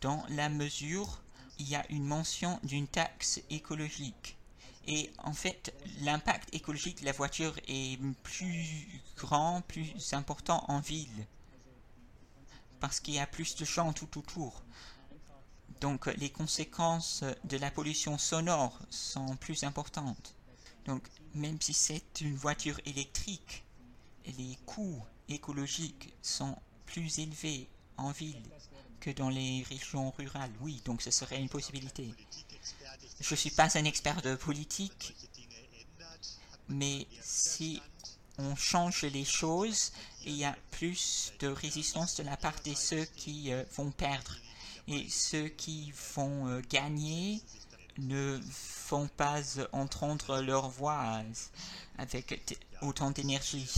Dans 0.01 0.25
la 0.29 0.49
mesure, 0.49 1.21
il 1.59 1.69
y 1.69 1.75
a 1.75 1.85
une 1.91 2.05
mention 2.05 2.59
d'une 2.63 2.87
taxe 2.87 3.39
écologique. 3.51 4.35
Et 4.87 5.11
en 5.19 5.33
fait, 5.33 5.73
l'impact 6.01 6.53
écologique 6.55 7.01
de 7.01 7.05
la 7.05 7.11
voiture 7.11 7.55
est 7.67 7.99
plus 8.23 8.87
grand, 9.15 9.61
plus 9.61 10.13
important 10.13 10.65
en 10.69 10.79
ville. 10.79 11.27
Parce 12.79 12.99
qu'il 12.99 13.13
y 13.13 13.19
a 13.19 13.27
plus 13.27 13.55
de 13.55 13.65
champs 13.65 13.93
tout 13.93 14.17
autour. 14.17 14.63
Donc 15.81 16.07
les 16.17 16.29
conséquences 16.29 17.23
de 17.45 17.57
la 17.57 17.71
pollution 17.71 18.17
sonore 18.17 18.77
sont 18.89 19.35
plus 19.37 19.63
importantes. 19.63 20.35
Donc 20.85 21.03
même 21.33 21.61
si 21.61 21.73
c'est 21.73 22.21
une 22.21 22.35
voiture 22.35 22.79
électrique, 22.85 23.63
les 24.25 24.57
coûts 24.65 25.03
écologiques 25.29 26.13
sont 26.21 26.57
plus 26.85 27.19
élevés 27.19 27.69
en 27.97 28.11
ville 28.11 28.43
que 28.99 29.09
dans 29.11 29.29
les 29.29 29.63
régions 29.69 30.11
rurales. 30.11 30.51
Oui, 30.61 30.81
donc 30.85 31.01
ce 31.01 31.11
serait 31.11 31.39
une 31.39 31.49
possibilité. 31.49 32.13
Je 33.19 33.33
ne 33.33 33.37
suis 33.37 33.51
pas 33.51 33.77
un 33.77 33.85
expert 33.85 34.21
de 34.21 34.35
politique, 34.35 35.15
mais 36.67 37.07
si 37.21 37.81
on 38.37 38.55
change 38.55 39.03
les 39.03 39.25
choses, 39.25 39.91
il 40.25 40.35
y 40.35 40.45
a 40.45 40.55
plus 40.71 41.33
de 41.39 41.47
résistance 41.47 42.15
de 42.15 42.23
la 42.23 42.37
part 42.37 42.55
de 42.65 42.73
ceux 42.73 43.05
qui 43.05 43.51
euh, 43.51 43.63
vont 43.75 43.91
perdre 43.91 44.35
et 44.89 45.07
ceux 45.09 45.47
qui 45.49 45.93
vont 46.15 46.47
euh, 46.47 46.61
gagner 46.69 47.41
ne 47.99 48.39
font 48.51 49.07
pas 49.07 49.41
entendre 49.71 50.41
leur 50.41 50.69
voix 50.69 51.21
avec 51.97 52.59
autant 52.81 53.11
d'énergie. 53.11 53.69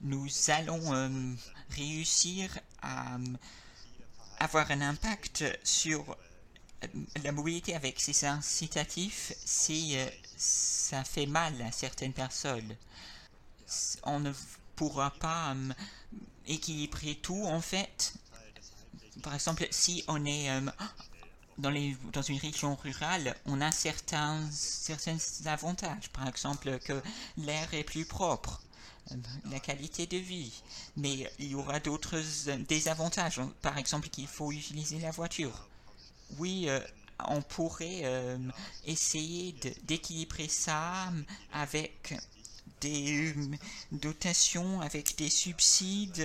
Nous 0.00 0.28
allons 0.48 0.92
euh, 0.94 1.34
réussir 1.70 2.58
à 2.82 3.14
euh, 3.16 3.18
avoir 4.40 4.70
un 4.70 4.80
impact 4.80 5.44
sur 5.62 6.16
la 7.22 7.32
mobilité 7.32 7.74
avec 7.74 8.00
ces 8.00 8.24
incitatifs 8.24 9.32
si 9.44 9.96
ça 10.36 11.02
fait 11.02 11.26
mal 11.26 11.60
à 11.62 11.72
certaines 11.72 12.12
personnes. 12.12 12.76
On 14.04 14.20
ne 14.20 14.32
pourra 14.76 15.10
pas 15.10 15.56
équilibrer 16.46 17.16
tout 17.16 17.44
en 17.44 17.60
fait 17.60 18.14
par 19.22 19.34
exemple, 19.34 19.66
si 19.70 20.04
on 20.08 20.24
est 20.24 20.50
euh, 20.50 20.60
dans, 21.58 21.70
une 22.22 22.38
région 22.38 22.76
rurale, 22.76 23.34
on 23.46 23.60
a 23.60 23.72
certains, 23.72 24.40
certains 24.50 25.18
avantages. 25.46 26.08
Par 26.10 26.26
exemple, 26.28 26.78
que 26.80 27.00
l'air 27.36 27.72
est 27.74 27.84
plus 27.84 28.04
propre, 28.04 28.60
euh, 29.12 29.16
la 29.50 29.60
qualité 29.60 30.06
de 30.06 30.18
vie. 30.18 30.52
Mais 30.96 31.30
il 31.38 31.48
y 31.48 31.54
aura 31.54 31.80
d'autres 31.80 32.20
désavantages. 32.68 33.40
Par 33.62 33.78
exemple, 33.78 34.08
qu'il 34.08 34.28
faut 34.28 34.52
utiliser 34.52 34.98
la 34.98 35.10
voiture. 35.10 35.68
Oui, 36.38 36.66
euh, 36.68 36.80
on 37.26 37.42
pourrait 37.42 38.04
essayer 38.86 39.52
d'équilibrer 39.82 40.46
ça 40.46 41.12
avec 41.52 42.14
des 42.80 43.34
dotations, 43.90 44.80
avec 44.82 45.16
des 45.16 45.28
subsides 45.28 46.24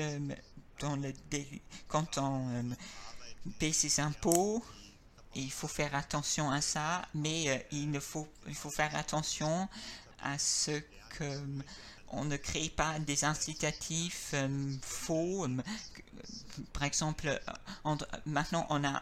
quand 1.87 2.17
on 2.17 2.49
euh, 2.49 2.63
paie 3.59 3.73
ses 3.73 3.99
impôts, 3.99 4.63
il 5.35 5.51
faut 5.51 5.67
faire 5.67 5.95
attention 5.95 6.51
à 6.51 6.61
ça, 6.61 7.07
mais 7.13 7.49
euh, 7.49 7.57
il, 7.71 7.91
ne 7.91 7.99
faut, 7.99 8.27
il 8.47 8.55
faut 8.55 8.69
faire 8.69 8.95
attention 8.95 9.67
à 10.21 10.37
ce 10.37 10.71
que 11.17 11.23
euh, 11.23 11.61
on 12.09 12.25
ne 12.25 12.37
crée 12.37 12.69
pas 12.69 12.99
des 12.99 13.25
incitatifs 13.25 14.35
faux. 14.83 15.47
par 16.71 16.83
exemple, 16.83 17.41
maintenant 18.27 18.67
on 18.69 18.83
a 18.83 19.01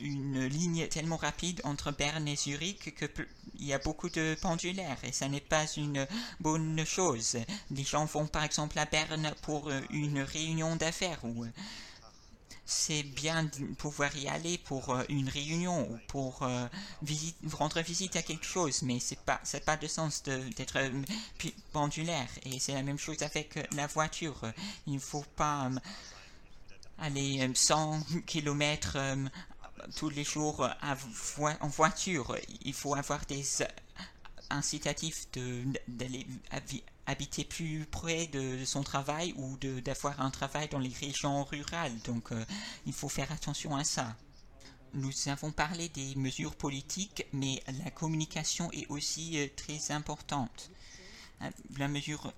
une 0.00 0.44
ligne 0.46 0.86
tellement 0.88 1.16
rapide 1.16 1.60
entre 1.64 1.92
Berne 1.92 2.28
et 2.28 2.36
Zurich 2.36 2.94
qu'il 2.94 3.26
y 3.58 3.72
a 3.72 3.78
beaucoup 3.78 4.08
de 4.08 4.36
pendulaires 4.40 4.98
et 5.04 5.12
ça 5.12 5.28
n'est 5.28 5.40
pas 5.40 5.66
une 5.76 6.06
bonne 6.40 6.84
chose. 6.84 7.38
Les 7.70 7.84
gens 7.84 8.04
vont 8.04 8.26
par 8.26 8.44
exemple 8.44 8.78
à 8.78 8.84
Berne 8.84 9.32
pour 9.42 9.70
une 9.90 10.20
réunion 10.20 10.76
d'affaires 10.76 11.24
ou 11.24 11.46
c'est 12.66 13.02
bien 13.02 13.44
de 13.44 13.74
pouvoir 13.74 14.16
y 14.16 14.28
aller 14.28 14.58
pour 14.58 14.90
euh, 14.90 15.02
une 15.08 15.28
réunion 15.28 15.88
ou 15.90 15.98
pour 16.08 16.42
euh, 16.42 16.66
rendre 17.52 17.80
visite 17.80 18.16
à 18.16 18.22
quelque 18.22 18.46
chose, 18.46 18.82
mais 18.82 19.00
c'est 19.00 19.18
pas, 19.20 19.40
pas 19.66 19.76
de 19.76 19.86
sens 19.86 20.22
d'être 20.22 20.76
euh, 20.76 21.02
pendulaire. 21.72 22.28
Et 22.44 22.58
c'est 22.58 22.72
la 22.72 22.82
même 22.82 22.98
chose 22.98 23.22
avec 23.22 23.58
la 23.74 23.86
voiture. 23.86 24.40
Il 24.86 24.94
ne 24.94 24.98
faut 24.98 25.24
pas 25.36 25.70
aller 26.98 27.50
100 27.54 28.00
km 28.26 28.96
tous 29.96 30.10
les 30.10 30.24
jours 30.24 30.68
en 31.60 31.68
voiture. 31.68 32.36
Il 32.62 32.74
faut 32.74 32.94
avoir 32.94 33.24
des 33.26 33.44
incitatifs 34.50 35.26
d'aller 35.88 36.26
habiter 37.06 37.44
plus 37.44 37.86
près 37.86 38.26
de, 38.28 38.64
son 38.64 38.82
travail 38.82 39.34
ou 39.36 39.56
d'avoir 39.80 40.20
un 40.20 40.30
travail 40.30 40.68
dans 40.68 40.78
les 40.78 40.92
régions 40.92 41.44
rurales. 41.44 41.98
Donc 42.04 42.32
euh, 42.32 42.44
il 42.86 42.92
faut 42.92 43.08
faire 43.08 43.32
attention 43.32 43.74
à 43.76 43.84
ça. 43.84 44.16
Nous 44.94 45.12
avons 45.26 45.50
parlé 45.50 45.88
des 45.88 46.14
mesures 46.14 46.54
politiques, 46.54 47.26
mais 47.32 47.62
la 47.84 47.90
communication 47.90 48.70
est 48.72 48.86
aussi 48.88 49.38
euh, 49.38 49.48
très 49.56 49.90
importante. 49.90 50.70
Euh, 51.42 51.50
la 51.76 51.88
mesure 51.88 52.32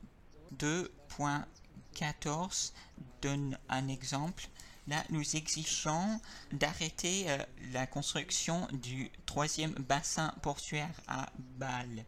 2.14 0.59 2.73
donne 3.21 3.59
un 3.69 3.89
exemple. 3.89 4.49
Là, 4.89 5.03
nous 5.11 5.37
exigeons 5.37 6.21
d'arrêter 6.53 7.27
la 7.73 7.87
construction 7.87 8.69
du 8.73 9.11
troisième 9.27 9.73
bassin 9.73 10.33
portuaire 10.43 11.01
à 11.09 11.29
Bâle. 11.59 12.05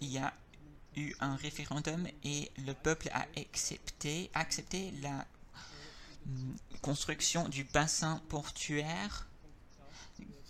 Il 0.00 0.08
y 0.08 0.18
a 0.18 0.34
eu 0.96 1.14
un 1.20 1.36
référendum 1.36 2.06
et 2.24 2.50
le 2.66 2.74
peuple 2.74 3.08
a 3.12 3.26
accepté, 3.36 4.30
la 5.00 5.26
hum, 6.26 6.56
construction 6.82 7.48
du 7.48 7.64
bassin 7.64 8.20
portuaire. 8.28 9.28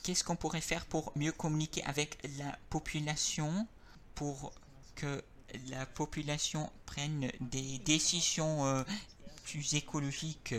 Qu'est-ce 0.03 0.25
qu'on 0.25 0.37
pourrait 0.37 0.61
faire 0.61 0.87
pour 0.87 1.13
mieux 1.15 1.33
communiquer 1.33 1.85
avec 1.85 2.19
la 2.39 2.59
population 2.71 3.69
pour 4.15 4.53
que 4.97 5.23
la 5.69 5.87
population 5.87 6.71
prenne 6.87 7.31
des 7.41 7.79
décisions 7.79 8.67
euh, 8.67 8.83
plus 9.45 9.75
écologiques 9.75 10.55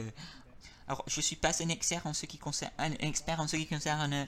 alors, 0.88 1.04
je 1.08 1.18
ne 1.18 1.22
suis 1.22 1.36
pas 1.36 1.64
un 1.64 1.70
expert 1.70 2.06
en 2.06 2.14
ce 2.14 2.26
qui 2.26 2.38
concerne, 2.38 2.72
un 2.78 2.92
expert 2.94 3.40
en 3.40 3.48
ce 3.48 3.56
qui 3.56 3.68
concerne 3.68 4.28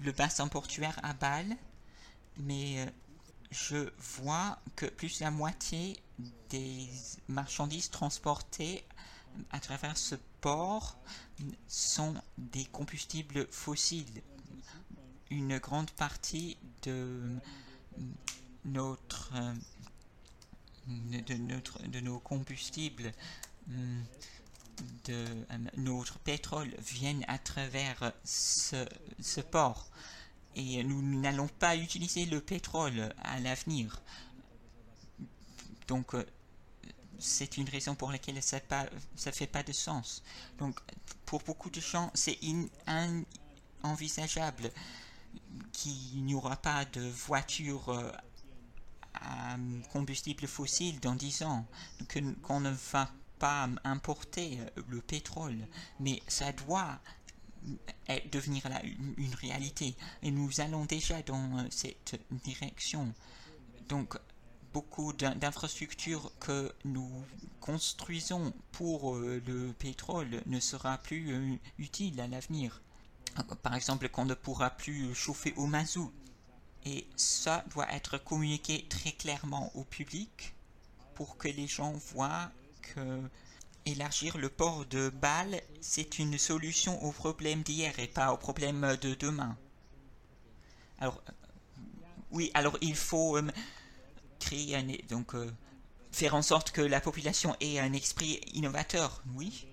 le 0.00 0.12
bassin 0.12 0.48
portuaire 0.48 0.98
à 1.02 1.12
Bâle, 1.12 1.56
mais 2.36 2.78
euh, 2.78 2.90
je 3.50 3.90
vois 3.98 4.58
que 4.76 4.86
plus 4.86 5.18
de 5.18 5.24
la 5.24 5.30
moitié 5.30 5.96
des 6.50 6.88
marchandises 7.28 7.90
transportées 7.90 8.84
à 9.50 9.60
travers 9.60 9.96
ce 9.96 10.14
port 10.40 10.98
sont 11.66 12.14
des 12.36 12.64
combustibles 12.66 13.46
fossiles. 13.50 14.22
Une 15.30 15.58
grande 15.58 15.90
partie 15.90 16.56
de 16.82 17.36
notre 18.64 19.32
de, 20.86 21.34
notre, 21.34 21.82
de 21.86 22.00
nos 22.00 22.18
combustibles 22.18 23.12
de 25.04 25.24
notre 25.76 26.18
pétrole 26.18 26.74
viennent 26.78 27.24
à 27.28 27.38
travers 27.38 28.12
ce, 28.24 28.84
port 29.50 29.88
et 30.54 30.82
nous 30.84 31.02
n'allons 31.02 31.48
pas 31.48 31.76
utiliser 31.76 32.26
le 32.26 32.40
pétrole 32.40 33.12
à 33.22 33.38
l'avenir. 33.40 34.00
Donc, 35.86 36.14
euh, 36.14 36.24
c'est 37.18 37.56
une 37.56 37.68
raison 37.68 37.94
pour 37.94 38.10
laquelle 38.12 38.42
ça 38.42 38.60
fait 39.32 39.46
pas 39.46 39.62
de 39.62 39.72
sens. 39.72 40.22
Donc, 40.58 40.78
pour 41.24 41.42
beaucoup 41.42 41.70
de 41.70 41.80
gens, 41.80 42.10
c'est 42.14 42.38
inenvisageable 43.82 44.70
qu'il 45.72 46.24
n'y 46.24 46.34
aura 46.34 46.56
pas 46.56 46.84
de 46.84 47.00
voiture 47.00 47.88
euh, 47.90 48.10
à 49.14 49.56
combustible 49.92 50.46
fossile 50.46 51.00
dans 51.00 51.14
10 51.14 51.42
ans, 51.42 51.66
qu'on 52.42 52.60
ne 52.60 52.70
va 52.70 53.10
pas 53.38 53.68
importer 53.84 54.58
euh, 54.60 54.82
le 54.88 55.00
pétrole, 55.00 55.56
mais 56.00 56.22
ça 56.28 56.52
doit 56.52 56.98
devenir 58.32 58.62
une, 59.16 59.34
réalité. 59.34 59.94
Et 60.22 60.30
nous 60.30 60.60
allons 60.60 60.84
déjà 60.84 61.22
dans 61.22 61.58
euh, 61.58 61.66
cette 61.70 62.20
direction. 62.30 63.12
Donc, 63.88 64.16
beaucoup 64.72 65.12
d'infrastructures 65.12 66.32
que 66.38 66.72
nous 66.84 67.10
construisons 67.60 68.52
pour 68.72 69.16
euh, 69.16 69.42
le 69.46 69.72
pétrole 69.72 70.42
ne 70.46 70.60
sera 70.60 70.98
plus 70.98 71.58
utile 71.78 72.20
à 72.20 72.26
l'avenir. 72.28 72.80
Par 73.62 73.74
exemple, 73.74 74.08
qu'on 74.08 74.24
ne 74.24 74.34
pourra 74.34 74.70
plus 74.70 75.14
chauffer 75.14 75.54
au 75.56 75.66
mazout. 75.66 76.12
Et 76.84 77.06
ça 77.16 77.64
doit 77.70 77.90
être 77.92 78.18
communiqué 78.18 78.86
très 78.88 79.12
clairement 79.12 79.70
au 79.76 79.84
public 79.84 80.54
pour 81.14 81.36
que 81.36 81.48
les 81.48 81.66
gens 81.66 81.92
voient 81.92 82.50
que 82.94 83.22
Élargir 83.88 84.36
le 84.36 84.50
port 84.50 84.84
de 84.84 85.08
Bâle, 85.08 85.62
c'est 85.80 86.18
une 86.18 86.36
solution 86.36 87.02
au 87.02 87.10
problème 87.10 87.62
d'hier 87.62 87.98
et 87.98 88.06
pas 88.06 88.34
au 88.34 88.36
problème 88.36 88.98
de 89.00 89.14
demain. 89.14 89.56
Alors, 91.00 91.22
euh, 91.26 91.32
oui, 92.30 92.50
alors 92.52 92.76
il 92.82 92.94
faut 92.94 93.38
euh, 93.38 93.50
créer 94.40 95.02
donc 95.08 95.34
euh, 95.34 95.50
faire 96.12 96.34
en 96.34 96.42
sorte 96.42 96.70
que 96.70 96.82
la 96.82 97.00
population 97.00 97.56
ait 97.60 97.78
un 97.78 97.94
esprit 97.94 98.42
innovateur. 98.52 99.22
Oui, 99.34 99.66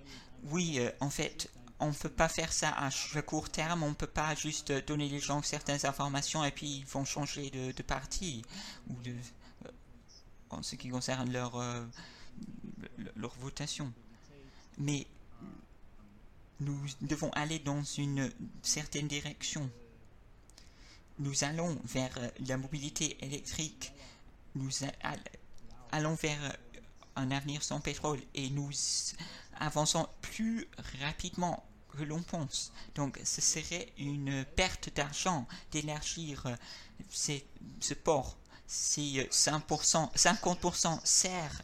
oui, 0.44 0.80
en 1.02 1.10
fait, 1.10 1.52
on 1.82 1.88
ne 1.88 1.94
peut 1.94 2.08
pas 2.08 2.30
faire 2.30 2.54
ça 2.54 2.70
à 2.70 3.22
court 3.22 3.50
terme. 3.50 3.84
On 3.84 3.90
ne 3.90 3.96
peut 3.96 4.08
pas 4.08 4.34
juste 4.34 4.72
donner 4.88 5.10
les 5.10 5.20
gens 5.20 5.42
certaines 5.42 5.86
informations 5.86 6.46
et 6.46 6.52
puis 6.52 6.78
ils 6.78 6.86
vont 6.86 7.04
changer 7.04 7.50
de, 7.50 7.74
de 7.74 7.84
parti 7.84 8.44
ou 8.90 8.94
de 9.02 9.14
en 10.52 10.64
ce 10.64 10.78
qui 10.78 10.88
concerne 10.88 11.34
leur 11.34 11.60
leur 13.16 13.34
votation 13.40 13.92
mais 14.78 15.06
nous 16.60 16.80
devons 17.02 17.30
aller 17.32 17.60
dans 17.60 17.84
une 17.84 18.32
certaine 18.62 19.08
direction. 19.08 19.70
Nous 21.20 21.44
allons 21.44 21.78
vers 21.86 22.18
la 22.48 22.58
mobilité 22.58 23.18
électrique, 23.24 23.94
nous 24.56 24.72
allons 25.92 26.16
vers 26.16 26.58
un 27.16 27.32
avenir 27.32 27.64
sans 27.64 27.80
pétrole 27.80 28.20
et 28.34 28.50
nous 28.50 28.70
avançons 29.60 30.08
plus 30.22 30.68
rapidement 31.02 31.66
que 31.90 32.04
l'on 32.04 32.22
pense. 32.22 32.74
Donc 32.96 33.20
ce 33.24 33.42
serait 33.42 33.92
une 33.98 34.46
perte 34.56 34.94
d'argent 34.94 35.48
d'élargir 35.72 36.58
ce 37.10 37.94
port 37.94 38.38
si 38.68 39.20
5%, 39.20 40.14
50% 40.16 41.00
sert 41.06 41.62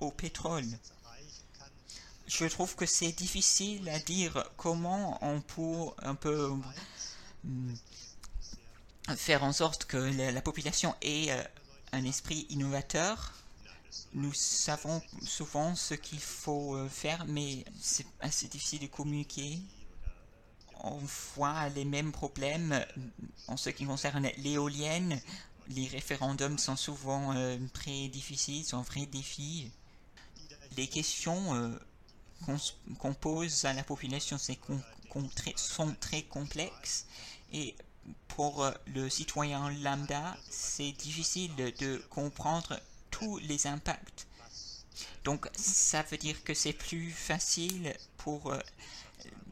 au 0.00 0.10
pétrole 0.10 0.66
je 2.28 2.44
trouve 2.44 2.76
que 2.76 2.86
c'est 2.86 3.12
difficile 3.12 3.88
à 3.88 3.98
dire 3.98 4.44
comment 4.56 5.18
on 5.22 5.40
peut 5.40 5.90
un 6.02 6.14
peu 6.14 6.52
hmm, 7.44 7.74
faire 9.16 9.42
en 9.44 9.52
sorte 9.52 9.86
que 9.86 9.96
la, 9.96 10.42
population 10.42 10.94
ait 11.00 11.32
euh, 11.32 11.42
un 11.92 12.04
esprit 12.04 12.46
innovateur. 12.50 13.32
Nous 14.12 14.34
savons 14.34 15.02
souvent 15.22 15.74
ce 15.74 15.94
qu'il 15.94 16.20
faut 16.20 16.76
euh, 16.76 16.88
faire, 16.88 17.24
mais 17.26 17.64
c'est 17.80 18.06
assez 18.20 18.46
difficile 18.46 18.80
de 18.80 18.86
communiquer. 18.86 19.58
On 20.84 21.00
voit 21.34 21.70
les 21.70 21.86
mêmes 21.86 22.12
problèmes 22.12 22.84
en 23.48 23.56
ce 23.56 23.70
qui 23.70 23.86
concerne 23.86 24.28
l'éolienne. 24.36 25.18
Les 25.70 25.86
référendums 25.86 26.58
sont 26.58 26.76
souvent 26.76 27.34
euh, 27.34 27.56
très 27.72 28.08
difficiles, 28.08 28.64
sont 28.64 28.78
un 28.78 28.82
vrai 28.82 29.06
Les 30.78 30.86
questions 30.86 31.76
qu'on 33.00 33.12
pose 33.12 33.64
à 33.64 33.72
la 33.72 33.82
population 33.82 34.38
sont 35.56 35.96
très 35.98 36.22
complexes 36.22 37.04
et 37.52 37.74
pour 38.28 38.62
euh, 38.62 38.70
le 38.94 39.10
citoyen 39.10 39.70
lambda, 39.82 40.36
c'est 40.48 40.92
difficile 40.92 41.52
de 41.56 41.96
comprendre 42.10 42.78
tous 43.10 43.38
les 43.38 43.66
impacts. 43.66 44.28
Donc 45.24 45.48
ça 45.56 46.02
veut 46.02 46.16
dire 46.16 46.44
que 46.44 46.54
c'est 46.54 46.72
plus 46.72 47.10
facile 47.10 47.92
pour 48.16 48.52
euh, 48.52 48.60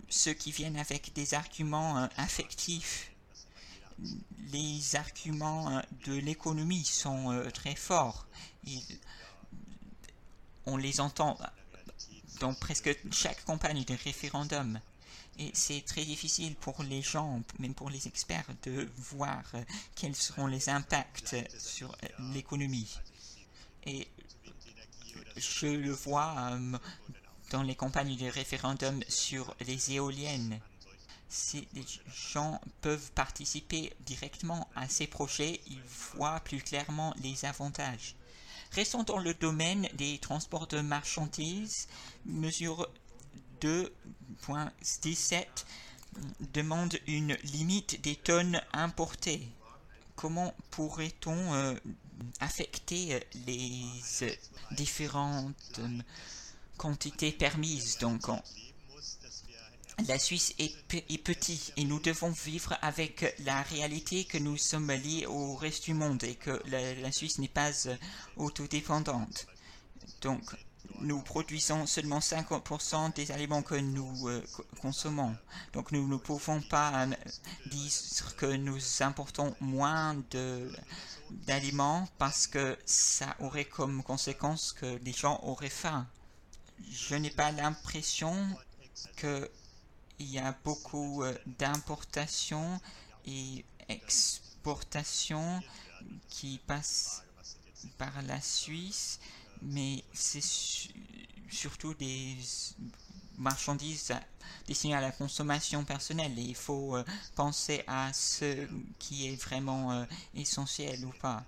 ceux 0.09 0.33
qui 0.33 0.53
viennent 0.53 0.79
avec 0.79 1.12
des 1.12 1.35
arguments 1.35 1.99
euh, 1.99 2.07
affectifs. 2.18 3.11
Les 4.53 4.95
arguments 4.95 5.83
de 6.05 6.12
l'économie 6.12 6.85
sont 6.85 7.43
très 7.53 7.74
forts. 7.74 8.29
On 10.67 10.77
les 10.77 11.01
entend 11.01 11.39
dans 12.41 12.55
presque 12.55 12.97
chaque 13.12 13.45
campagne 13.45 13.85
de 13.85 13.95
référendum. 14.05 14.79
Et 15.39 15.51
c'est 15.53 15.83
très 15.83 16.05
difficile 16.05 16.55
pour 16.55 16.83
les 16.83 17.03
gens, 17.03 17.43
même 17.59 17.75
pour 17.75 17.91
les 17.91 18.09
experts, 18.09 18.47
de 18.62 18.89
voir 18.97 19.43
quels 19.95 20.17
seront 20.17 20.47
les 20.47 20.69
impacts 20.69 21.37
sur 21.59 21.95
l'économie. 22.33 22.99
Et 23.85 24.09
je 25.37 25.67
le 25.67 25.93
vois 25.93 26.59
dans 27.51 27.62
les 27.62 27.75
campagnes 27.75 28.17
de 28.17 28.27
référendum 28.27 29.03
sur 29.09 29.55
les 29.61 29.93
éoliennes. 29.93 30.59
Si 31.29 31.69
les 31.75 31.85
gens 32.14 32.61
peuvent 32.81 33.11
participer 33.12 33.93
directement 34.01 34.69
à 34.75 34.89
ces 34.89 35.07
projets, 35.07 35.61
ils 35.67 35.83
voient 36.14 36.41
plus 36.41 36.62
clairement 36.62 37.14
les 37.23 37.45
avantages. 37.45 38.14
Restons 38.77 39.05
dans 39.05 39.16
le 39.16 39.33
domaine 39.33 39.89
des 39.95 40.18
transports 40.18 40.66
de 40.66 40.83
marchandises. 40.83 41.89
Mesure 42.27 42.87
2.17 43.62 45.47
demande 46.53 46.99
une 47.07 47.33
limite 47.37 48.03
des 48.03 48.16
tonnes 48.16 48.61
importées. 48.74 49.49
Comment 50.14 50.53
pourrait-on 50.70 51.55
euh, 51.55 51.74
affecter 52.41 53.24
les 53.47 53.83
différentes 54.72 55.81
quantités 56.77 57.33
permises 57.33 57.97
Donc, 57.97 58.29
la 60.05 60.18
Suisse 60.18 60.55
est, 60.59 60.74
est 60.92 61.18
petit 61.18 61.72
et 61.76 61.84
nous 61.84 61.99
devons 62.01 62.30
vivre 62.30 62.76
avec 62.82 63.34
la 63.44 63.62
réalité 63.62 64.24
que 64.24 64.38
nous 64.38 64.57
sommes 64.57 64.92
liés 64.92 65.26
au 65.26 65.55
reste 65.57 65.84
du 65.84 65.94
monde 65.94 66.22
et 66.24 66.34
que 66.34 66.62
la, 66.66 67.12
Suisse 67.12 67.38
n'est 67.38 67.49
pas 67.49 67.70
euh, 67.86 67.97
autodépendante. 68.36 69.47
Donc, 70.20 70.42
nous 71.01 71.20
produisons 71.22 71.86
seulement 71.86 72.18
50% 72.18 73.14
des 73.14 73.32
aliments 73.32 73.62
que 73.62 73.74
nous 73.74 74.28
euh, 74.28 74.44
consommons. 74.80 75.34
Donc 75.72 75.92
nous 75.92 76.07
ne 76.07 76.16
pouvons 76.16 76.61
pas 76.61 77.07
euh, 77.07 77.14
dire 77.66 78.36
que 78.36 78.47
nous 78.47 78.78
importons 79.01 79.57
moins 79.61 80.16
d'aliments 81.30 82.09
parce 82.18 82.47
que 82.47 82.78
ça 82.84 83.34
aurait 83.40 83.64
comme 83.64 84.03
conséquence 84.03 84.72
que 84.72 84.99
les 85.03 85.12
gens 85.12 85.40
auraient 85.42 85.68
faim. 85.68 86.07
Je 86.90 87.14
n'ai 87.14 87.30
pas 87.30 87.51
l'impression 87.51 88.34
que 89.16 89.51
il 90.19 90.31
y 90.31 90.39
a 90.39 90.55
beaucoup 90.64 91.23
euh, 91.23 91.37
d'importations 91.59 92.81
et 93.27 93.64
exportations 93.89 95.61
qui 96.29 96.61
passent 96.67 97.23
par 97.99 98.23
la 98.23 98.41
Suisse, 98.41 99.21
mais 99.62 100.03
c'est 100.12 100.45
surtout 101.51 101.95
des 101.95 102.37
marchandises 103.39 104.12
destinées 104.67 104.95
à 104.95 105.01
la 105.01 105.12
consommation 105.12 105.85
personnelle 105.85 106.39
et 106.39 106.43
il 106.43 106.55
faut 106.55 106.97
euh, 106.97 107.05
penser 107.35 107.85
à 107.87 108.12
ce 108.12 108.67
qui 108.99 109.29
est 109.29 109.37
vraiment 109.37 109.93
euh, 109.93 110.05
essentiel 110.35 111.05
ou 111.05 111.12
pas. 111.21 111.45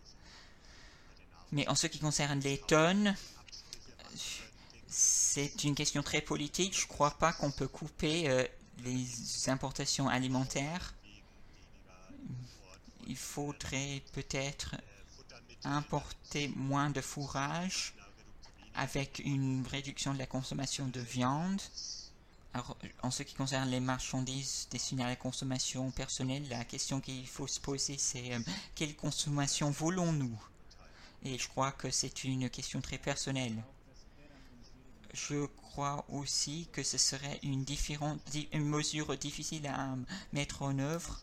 Mais 1.50 1.66
en 1.68 1.74
ce 1.74 1.86
qui 1.86 1.98
concerne 1.98 2.40
les 2.40 2.58
tonnes, 2.58 3.14
c'est 4.86 5.64
une 5.64 5.74
question 5.74 6.02
très 6.02 6.20
politique. 6.20 6.76
Je 6.76 6.84
ne 6.84 6.88
crois 6.88 7.12
pas 7.12 7.32
qu'on 7.32 7.50
peut 7.50 7.68
couper 7.68 8.48
les 8.84 9.48
importations 9.48 10.08
alimentaires, 10.08 10.94
il 13.06 13.16
faudrait 13.16 14.02
peut-être 14.12 14.76
importer 15.64 16.48
moins 16.56 16.90
de 16.90 17.00
fourrage 17.00 17.94
avec 18.74 19.20
une 19.24 19.66
réduction 19.66 20.14
de 20.14 20.18
la 20.18 20.26
consommation 20.26 20.86
de 20.86 21.00
viande. 21.00 21.60
en 23.02 23.10
ce 23.10 23.22
qui 23.22 23.34
concerne 23.34 23.68
les 23.70 23.80
marchandises 23.80 24.68
destinées 24.70 25.04
à 25.04 25.08
la 25.08 25.16
consommation 25.16 25.90
personnelle, 25.90 26.48
la 26.48 26.64
question 26.64 27.00
qu'il 27.00 27.26
faut 27.26 27.46
se 27.46 27.60
poser, 27.60 27.98
c'est 27.98 28.32
euh, 28.34 28.40
quelle 28.74 28.96
consommation 28.96 29.70
voulons-nous? 29.70 30.36
Et 31.24 31.38
je 31.38 31.48
crois 31.48 31.72
que 31.72 31.90
c'est 31.90 32.24
une 32.24 32.48
question 32.50 32.80
très 32.80 32.98
personnelle. 32.98 33.62
Je 35.14 35.46
crois 35.46 36.04
aussi 36.10 36.68
que 36.72 36.82
ce 36.82 36.98
serait 36.98 37.40
une, 37.42 37.64
mesure 38.64 39.16
difficile 39.16 39.66
à 39.66 39.94
mettre 40.32 40.62
en 40.62 40.78
œuvre. 40.78 41.22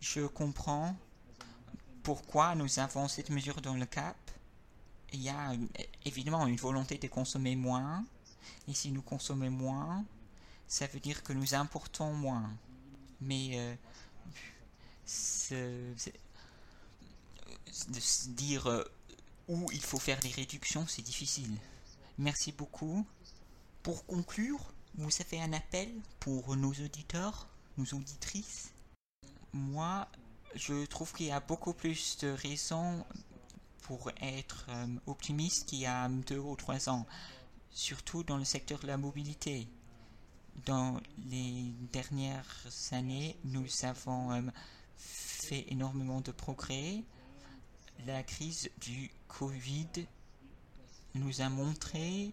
Je 0.00 0.26
comprends 0.26 0.96
pourquoi 2.02 2.54
nous 2.54 2.78
avons 2.78 3.08
cette 3.08 3.30
mesure 3.30 3.60
dans 3.60 3.74
le 3.74 3.86
cap. 3.86 4.16
Il 5.12 5.22
y 5.22 5.28
a 5.28 5.52
évidemment 6.04 6.46
une 6.46 6.56
volonté 6.56 6.98
de 6.98 7.06
consommer 7.06 7.56
moins. 7.56 8.04
Et 8.68 8.74
si 8.74 8.90
nous 8.90 9.02
consommons 9.02 9.50
moins, 9.50 10.04
ça 10.66 10.86
veut 10.88 11.00
dire 11.00 11.22
que 11.22 11.32
nous 11.32 11.54
importons 11.54 12.12
moins. 12.12 12.50
Mais 13.20 13.76
euh, 15.50 15.94
dire 18.28 18.66
euh, 18.66 18.84
où 19.48 19.70
il 19.72 19.82
faut 19.82 19.98
faire 19.98 20.20
des 20.20 20.30
réductions, 20.30 20.86
c'est 20.86 21.02
difficile. 21.02 21.56
Merci 22.18 22.52
beaucoup. 22.52 23.04
Pour 23.82 24.06
conclure, 24.06 24.72
vous 24.94 25.10
avez 25.20 25.42
un 25.42 25.52
appel 25.52 25.88
pour 26.20 26.56
nos 26.56 26.70
auditeurs, 26.72 27.48
nos 27.76 27.84
auditrices 27.98 28.72
Moi, 29.52 30.06
je 30.54 30.86
trouve 30.86 31.12
qu'il 31.12 31.26
y 31.26 31.32
a 31.32 31.40
beaucoup 31.40 31.72
plus 31.72 32.18
de 32.18 32.28
raisons 32.28 33.04
pour 33.82 34.10
être 34.20 34.66
euh, 34.68 34.86
optimiste 35.06 35.66
qu'il 35.66 35.80
y 35.80 35.86
a 35.86 36.08
deux 36.08 36.38
ou 36.38 36.56
trois 36.56 36.88
ans, 36.88 37.04
surtout 37.70 38.22
dans 38.22 38.38
le 38.38 38.44
secteur 38.44 38.78
de 38.78 38.86
la 38.86 38.96
mobilité. 38.96 39.68
Dans 40.64 41.00
les 41.28 41.72
dernières 41.92 42.66
années, 42.92 43.36
nous 43.44 43.66
avons 43.82 44.32
euh, 44.32 44.40
fait 44.96 45.66
énormément 45.68 46.20
de 46.20 46.30
progrès. 46.30 47.02
La 48.06 48.22
crise 48.22 48.70
du 48.80 49.10
Covid 49.26 50.06
nous 51.14 51.40
a 51.40 51.48
montré 51.48 52.32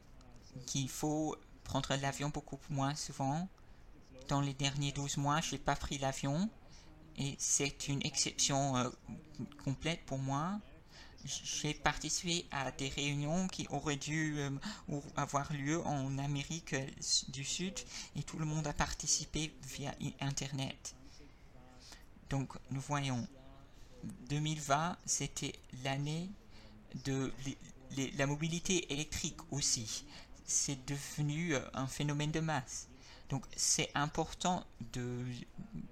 qu'il 0.66 0.90
faut 0.90 1.36
prendre 1.64 1.96
l'avion 1.96 2.30
beaucoup 2.30 2.60
moins 2.70 2.96
souvent. 2.96 3.48
Dans 4.28 4.42
les 4.42 4.54
derniers 4.54 4.92
12 4.92 5.18
mois, 5.18 5.42
je 5.42 5.54
n'ai 5.54 5.58
pas 5.58 5.76
pris 5.76 5.98
l'avion 5.98 6.50
et 7.18 7.36
c'est 7.38 7.88
une 7.88 8.06
exception 8.06 8.78
euh, 8.78 8.90
complète 9.64 10.04
pour 10.06 10.18
moi. 10.18 10.60
J'ai 11.24 11.76
participé 11.76 12.48
à 12.50 12.72
des 12.72 12.90
réunions 12.90 13.48
qui 13.48 13.68
auraient 13.70 13.96
dû 13.96 14.40
euh, 14.40 14.50
avoir 15.16 15.54
lieu 15.54 15.80
en 15.86 16.18
Amérique 16.18 16.76
du 17.30 17.46
Sud 17.46 17.80
et 18.16 18.24
tout 18.24 18.40
le 18.40 18.46
monde 18.46 18.66
a 18.66 18.74
participé 18.74 19.54
via 19.64 19.94
Internet. 20.20 20.96
Donc 22.30 22.54
nous 22.72 22.82
voyons, 22.82 23.28
2020 24.30 24.98
c'était 25.06 25.54
l'année 25.84 26.30
de 27.06 27.32
la 28.18 28.28
mobilité 28.28 28.92
électrique 28.94 29.40
aussi, 29.52 30.06
c'est 30.46 30.86
devenu 30.86 31.56
euh, 31.56 31.60
un 31.74 31.88
phénomène 31.88 32.32
de 32.32 32.40
masse. 32.40 32.88
Donc 33.30 33.46
c'est 33.56 33.90
important 33.96 34.66
de 34.94 35.24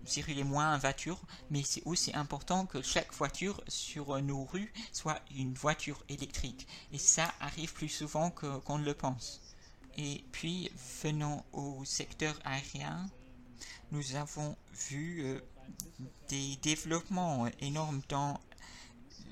circuler 0.03 0.43
moins 0.43 0.75
en 0.75 0.77
voiture, 0.77 1.17
mais 1.49 1.63
c'est 1.63 1.81
aussi 1.85 2.13
important 2.13 2.65
que 2.65 2.81
chaque 2.81 3.13
voiture 3.13 3.63
sur 3.69 4.21
nos 4.21 4.43
rues 4.43 4.73
soit 4.91 5.21
une 5.33 5.53
voiture 5.53 6.03
électrique. 6.09 6.67
Et 6.91 6.97
ça 6.97 7.33
arrive 7.39 7.73
plus 7.73 7.87
souvent 7.87 8.29
qu'on 8.29 8.77
le 8.77 8.93
pense. 8.93 9.41
Et 9.97 10.23
puis, 10.33 10.69
venant 11.01 11.45
au 11.53 11.83
secteur 11.85 12.37
aérien, 12.43 13.09
nous 13.91 14.15
avons 14.15 14.55
vu 14.89 15.23
euh, 15.23 15.39
des 16.27 16.57
développements 16.61 17.47
énormes 17.59 18.01
dans 18.09 18.39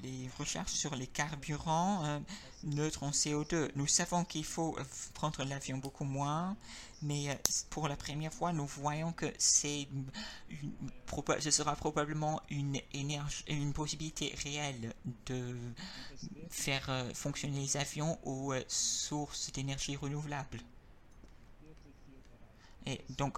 les 0.03 0.29
recherches 0.37 0.73
sur 0.73 0.95
les 0.95 1.07
carburants 1.07 2.05
euh, 2.05 2.19
neutres 2.63 3.03
en 3.03 3.11
CO2. 3.11 3.69
Nous 3.75 3.87
savons 3.87 4.23
qu'il 4.25 4.45
faut 4.45 4.77
prendre 5.13 5.43
l'avion 5.43 5.77
beaucoup 5.77 6.03
moins, 6.03 6.55
mais 7.01 7.29
euh, 7.29 7.33
pour 7.69 7.87
la 7.87 7.95
première 7.95 8.33
fois, 8.33 8.53
nous 8.53 8.65
voyons 8.65 9.11
que 9.11 9.31
c'est 9.37 9.87
ce 11.39 11.51
sera 11.51 11.75
probablement 11.75 12.41
une, 12.49 12.79
énergie, 12.93 13.43
une 13.47 13.73
possibilité 13.73 14.33
réelle 14.43 14.93
de 15.25 15.55
faire 16.49 16.85
euh, 16.89 17.13
fonctionner 17.13 17.59
les 17.59 17.77
avions 17.77 18.17
aux 18.23 18.53
sources 18.67 19.51
d'énergie 19.51 19.95
renouvelables. 19.95 20.59
Et 22.85 23.01
donc, 23.17 23.37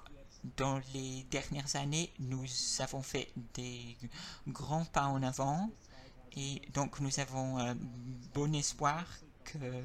dans 0.57 0.79
les 0.93 1.25
dernières 1.31 1.75
années, 1.75 2.11
nous 2.19 2.45
avons 2.79 3.01
fait 3.01 3.31
des 3.55 3.97
grands 4.47 4.85
pas 4.85 5.05
en 5.05 5.21
avant 5.23 5.69
et 6.35 6.61
donc 6.73 6.99
nous 6.99 7.19
avons 7.19 7.57
un 7.57 7.75
bon 8.33 8.53
espoir 8.55 9.05
que 9.43 9.83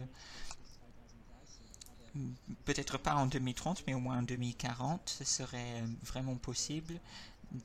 peut-être 2.64 2.98
pas 2.98 3.14
en 3.14 3.26
2030, 3.26 3.84
mais 3.86 3.94
au 3.94 4.00
moins 4.00 4.18
en 4.18 4.22
2040, 4.22 5.08
ce 5.08 5.24
serait 5.24 5.82
euh, 5.82 5.86
vraiment 6.02 6.36
possible 6.36 7.00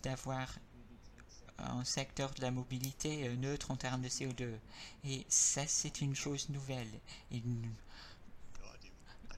d'avoir 0.04 0.48
un 1.60 1.84
secteur 1.84 2.34
de 2.34 2.42
la 2.42 2.52
mobilité 2.52 3.28
euh, 3.28 3.36
neutre 3.36 3.72
en 3.72 3.76
termes 3.76 4.02
de 4.02 4.10
CO2. 4.10 4.54
Et 5.06 5.26
ça, 5.30 5.68
c'est 5.68 6.02
une 6.02 6.16
chose 6.16 6.50
nouvelle. 6.50 6.92
il 7.32 7.48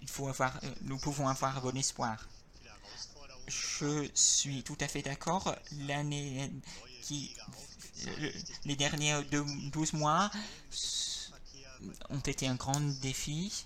faut 0.08 0.28
avoir, 0.28 0.58
euh, 0.64 0.74
nous 0.82 0.98
pouvons 0.98 1.28
avoir 1.28 1.62
bon 1.62 1.76
espoir. 1.78 2.28
Je 3.48 4.10
suis 4.14 4.64
tout 4.64 4.78
à 4.80 4.88
fait 4.88 5.02
d'accord. 5.02 5.56
L'année 5.88 6.52
qui, 7.02 7.36
euh, 7.38 7.52
les 8.66 8.76
derniers 8.76 9.22
12 9.72 9.94
mois 9.94 10.32
ont 12.10 12.20
été 12.20 12.48
un 12.48 12.56
grand 12.56 12.80
défi. 13.02 13.66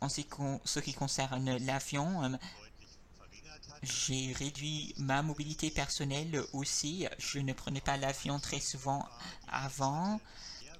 En 0.00 0.08
ce 0.08 0.80
qui 0.80 0.92
concerne 0.92 1.56
l'avion, 1.64 2.38
j'ai 3.82 4.32
réduit 4.32 4.94
ma 4.98 5.22
mobilité 5.22 5.70
personnelle 5.70 6.42
aussi. 6.52 7.06
Je 7.18 7.38
ne 7.38 7.52
prenais 7.52 7.80
pas 7.80 7.96
l'avion 7.96 8.38
très 8.38 8.60
souvent 8.60 9.06
avant, 9.48 10.20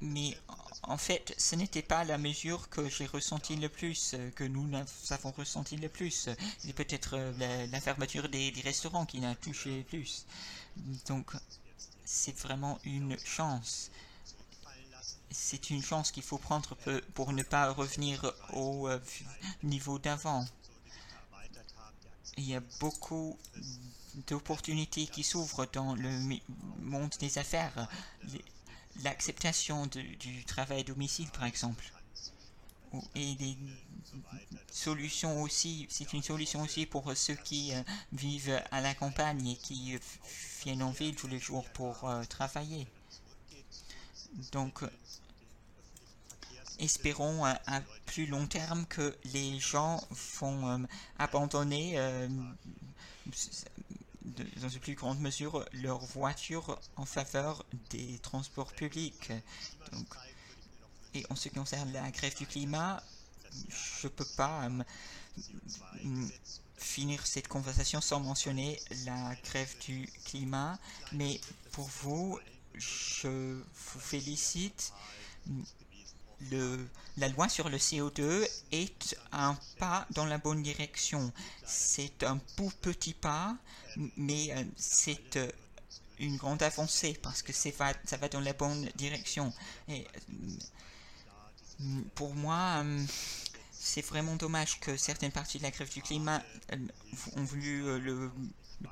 mais 0.01 0.37
en 0.83 0.97
fait, 0.97 1.35
ce 1.39 1.57
n'était 1.57 1.83
pas 1.83 2.05
la 2.05 2.19
mesure 2.19 2.69
que 2.69 2.89
j'ai 2.89 3.07
ressenti 3.07 3.57
le 3.57 3.69
plus, 3.69 4.15
que 4.35 4.45
nous 4.45 4.69
avons 5.11 5.33
ressenti 5.33 5.77
le 5.77 5.89
plus. 5.89 6.29
C'est 6.59 6.73
peut-être 6.73 7.15
euh, 7.15 7.67
la, 7.67 7.81
fermeture 7.81 8.29
des, 8.29 8.53
restaurants 8.63 9.07
qui 9.07 9.21
n'a 9.21 9.35
touché 9.35 9.79
le 9.79 9.83
plus. 9.85 10.27
Donc, 11.09 11.33
c'est 12.07 12.37
vraiment 12.39 12.79
une 12.85 13.19
chance. 13.19 13.91
C'est 15.31 15.69
une 15.69 15.83
chance 15.83 16.11
qu'il 16.13 16.23
faut 16.23 16.39
prendre 16.39 16.75
pour 17.13 17.33
ne 17.33 17.43
pas 17.43 17.71
revenir 17.73 18.33
au 18.55 18.89
euh, 18.89 18.99
niveau 19.63 19.99
d'avant 19.99 20.47
il 22.37 22.45
y 22.45 22.55
a 22.55 22.61
beaucoup 22.81 23.39
d'opportunités 24.27 25.07
qui 25.07 25.23
s'ouvrent 25.23 25.67
dans 25.73 25.95
le 25.95 26.11
monde 26.81 27.15
des 27.19 27.39
affaires. 27.39 27.89
L'acceptation 29.03 29.87
du 29.87 30.45
travail 30.45 30.81
à 30.81 30.85
domicile, 30.85 31.29
par 31.31 31.45
exemple. 31.45 31.85
Et 33.15 33.35
des 33.35 33.57
solutions 34.71 35.43
aussi, 35.43 35.87
c'est 35.91 36.13
une 36.13 36.23
solution 36.23 36.63
aussi 36.63 36.87
pour 36.87 37.11
ceux 37.17 37.35
qui 37.35 37.75
euh, 37.75 37.83
vivent 38.13 38.63
à 38.71 38.81
la 38.81 38.95
campagne 38.95 39.47
et 39.49 39.57
qui 39.57 39.99
viennent 40.63 40.83
en 40.83 40.91
ville 40.91 41.15
tous 41.15 41.29
les 41.29 41.39
jours 41.39 41.69
pour 41.71 42.09
euh, 42.09 42.25
travailler. 42.25 42.87
Donc, 44.53 44.83
espérons 46.79 47.45
à, 47.45 47.59
plus 48.05 48.27
long 48.27 48.47
terme 48.47 48.85
que 48.87 49.17
les 49.33 49.59
gens 49.59 50.03
vont 50.41 50.69
euh, 50.69 50.79
abandonner 51.19 51.99
dans 54.61 54.69
une 54.69 54.81
plus 54.81 54.95
grande 54.95 55.21
mesure 55.21 55.65
leur 55.73 55.99
voiture 55.99 56.79
en 56.97 57.07
faveur 57.07 57.65
des 57.91 58.19
transports 58.19 58.73
publics. 58.73 59.33
Et 61.17 61.27
en 61.31 61.37
ce 61.37 61.49
qui 61.49 61.55
concerne 61.55 61.93
la 61.93 62.11
grève 62.11 62.37
du 62.37 62.47
climat, 62.47 63.03
je 63.69 64.07
ne 64.07 64.13
peux 64.13 64.27
pas 64.37 64.69
euh, 64.69 66.27
finir 66.77 67.27
cette 67.27 67.49
conversation 67.49 68.01
sans 68.01 68.21
mentionner 68.21 68.79
la 69.05 69.35
grève 69.45 69.75
du 69.87 70.09
climat, 70.25 70.79
mais 71.13 71.41
pour 71.73 71.89
vous, 72.03 72.39
je 72.75 73.63
vous 73.63 74.01
félicite 74.01 74.93
la 77.17 77.29
loi 77.29 77.49
sur 77.49 77.71
le 77.71 77.79
CO2 77.79 78.47
est 78.73 79.17
un 79.33 79.57
pas 79.79 80.07
dans 80.11 80.27
la 80.27 80.37
bonne 80.37 80.63
direction. 80.63 81.33
C'est 81.65 82.23
un 82.25 82.39
tout 82.57 82.71
petit 82.83 83.15
pas, 83.15 83.57
mais 84.19 84.53
euh, 84.53 84.63
c'est 84.77 85.37
euh, 85.37 85.51
une 86.19 86.37
grande 86.37 86.63
avancée 86.63 87.19
parce 87.23 87.41
que 87.41 87.53
ça 87.53 87.71
va, 87.79 88.29
dans 88.29 88.41
la 88.41 88.53
bonne 88.53 88.91
direction. 88.97 89.53
Pour 92.15 92.35
moi, 92.35 92.85
c'est 93.73 94.05
vraiment 94.05 94.37
dommage 94.37 94.81
que 94.81 94.97
certaines 94.97 95.33
parties 95.33 95.59
de 95.59 95.63
la 95.65 95.71
grève 95.71 95.93
du 95.93 96.03
climat 96.03 96.43
ont 97.37 97.45
voulu 97.45 98.01
le 98.01 98.31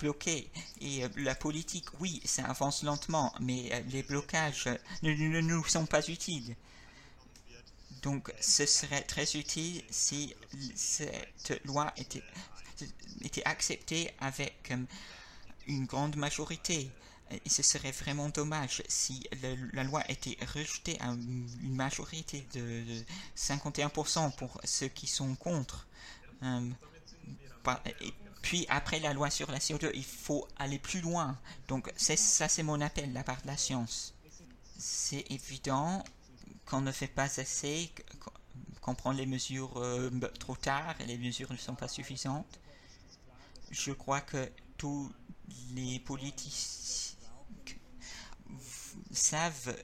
bloquer. 0.00 0.50
Et 0.80 1.04
la 1.16 1.34
politique, 1.34 1.86
oui, 2.00 2.20
ça 2.24 2.44
avance 2.44 2.82
lentement, 2.82 3.32
mais 3.40 3.84
les 3.90 4.02
blocages 4.02 4.68
ne 5.02 5.40
nous 5.40 5.64
sont 5.64 5.86
pas 5.86 6.06
utiles. 6.08 6.56
Donc, 8.04 8.30
ce 8.38 8.66
serait 8.66 9.00
très 9.02 9.24
utile 9.34 9.82
si 9.88 10.34
cette 10.74 11.64
loi 11.64 11.90
était, 11.96 12.22
acceptée 13.46 14.10
avec 14.18 14.70
euh, 14.72 14.76
une 15.66 15.86
grande 15.86 16.16
majorité. 16.16 16.90
Et 17.30 17.48
ce 17.48 17.62
serait 17.62 17.90
vraiment 17.90 18.28
dommage 18.28 18.82
si 18.88 19.26
la 19.72 19.84
loi 19.84 20.02
était 20.10 20.36
rejetée 20.54 21.00
à 21.00 21.06
une 21.06 21.74
majorité 21.74 22.46
de, 22.54 22.84
51% 23.36 24.34
pour 24.36 24.60
ceux 24.64 24.88
qui 24.88 25.06
sont 25.06 25.34
contre. 25.34 25.86
Euh, 26.42 26.70
puis 28.42 28.66
après 28.68 29.00
la 29.00 29.14
loi 29.14 29.30
sur 29.30 29.50
la 29.50 29.58
CO2, 29.58 29.90
il 29.94 30.04
faut 30.04 30.46
aller 30.58 30.78
plus 30.78 31.00
loin. 31.00 31.38
Donc 31.66 31.90
ça 31.96 32.48
c'est 32.48 32.62
mon 32.62 32.80
appel 32.80 33.08
de 33.08 33.14
la 33.14 33.24
part 33.24 33.40
de 33.42 33.46
la 33.46 33.56
science. 33.56 34.14
C'est 34.78 35.24
évident, 35.30 36.04
qu'on 36.66 36.80
ne 36.80 36.92
fait 36.92 37.06
pas 37.08 37.40
assez, 37.40 37.90
qu'on 38.80 38.94
prend 38.94 39.12
les 39.12 39.26
mesures 39.26 39.72
euh, 39.76 40.10
trop 40.38 40.56
tard 40.56 40.94
et 41.00 41.06
les 41.06 41.18
mesures 41.18 41.50
ne 41.52 41.56
sont 41.56 41.74
pas 41.74 41.88
suffisantes. 41.88 42.60
Je 43.70 43.92
crois 43.92 44.20
que 44.20 44.50
tous 44.76 45.10
les 45.74 45.98
politiques 46.00 47.13
savent 49.14 49.76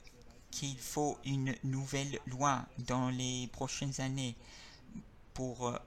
qu'il 0.51 0.79
faut 0.79 1.19
une 1.25 1.55
nouvelle 1.65 2.19
loi 2.27 2.65
dans 2.79 3.09
les 3.09 3.49
prochaines 3.53 4.01
années 4.01 4.37
pour 5.35 5.69
euh, 5.69 5.79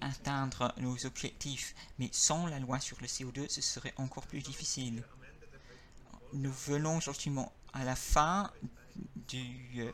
atteindre 0.00 0.72
nos 0.78 1.06
objectifs. 1.06 1.74
Mais 1.98 2.08
sans 2.12 2.46
la 2.46 2.58
loi 2.58 2.78
sur 2.80 2.98
le 3.00 3.06
CO2, 3.06 3.48
ce 3.48 3.60
serait 3.60 3.94
encore 3.96 4.26
plus 4.26 4.42
difficile. 4.42 5.02
Nous 6.34 6.52
venons 6.52 7.00
gentiment 7.00 7.52
à 7.72 7.84
la 7.84 7.96
fin 7.96 8.50
du 9.28 9.80
euh, 9.80 9.92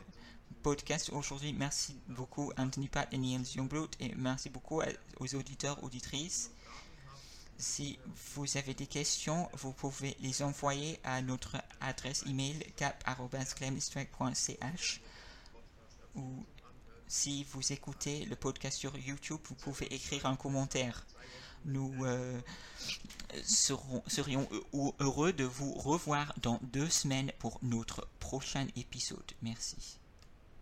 podcast 0.63 1.09
aujourd'hui. 1.13 1.53
Merci 1.53 1.99
beaucoup 2.09 2.51
Anthony 2.57 2.87
Pat 2.87 3.07
et 3.13 3.17
Niels 3.17 3.45
Youngblood 3.55 3.95
et 3.99 4.13
merci 4.15 4.49
beaucoup 4.49 4.81
aux 5.19 5.35
auditeurs, 5.35 5.81
auditrices. 5.83 6.51
Si 7.57 7.97
vous 8.35 8.57
avez 8.57 8.73
des 8.73 8.87
questions, 8.87 9.47
vous 9.53 9.71
pouvez 9.71 10.17
les 10.19 10.43
envoyer 10.43 10.99
à 11.03 11.21
notre 11.21 11.55
adresse 11.79 12.25
email 12.27 12.59
cap.clemstrike.ch 12.75 15.01
ou 16.15 16.43
si 17.07 17.45
vous 17.45 17.71
écoutez 17.71 18.25
le 18.25 18.35
podcast 18.35 18.77
sur 18.77 18.97
YouTube, 18.97 19.39
vous 19.47 19.55
pouvez 19.55 19.85
écrire 19.93 20.25
un 20.25 20.35
commentaire. 20.35 21.05
Nous 21.65 21.93
euh, 22.03 22.41
serions 23.43 24.49
heureux 24.99 25.31
de 25.33 25.45
vous 25.45 25.73
revoir 25.73 26.33
dans 26.41 26.59
deux 26.61 26.89
semaines 26.89 27.31
pour 27.39 27.57
notre 27.61 28.07
prochain 28.19 28.67
épisode. 28.75 29.31
Merci. 29.41 29.97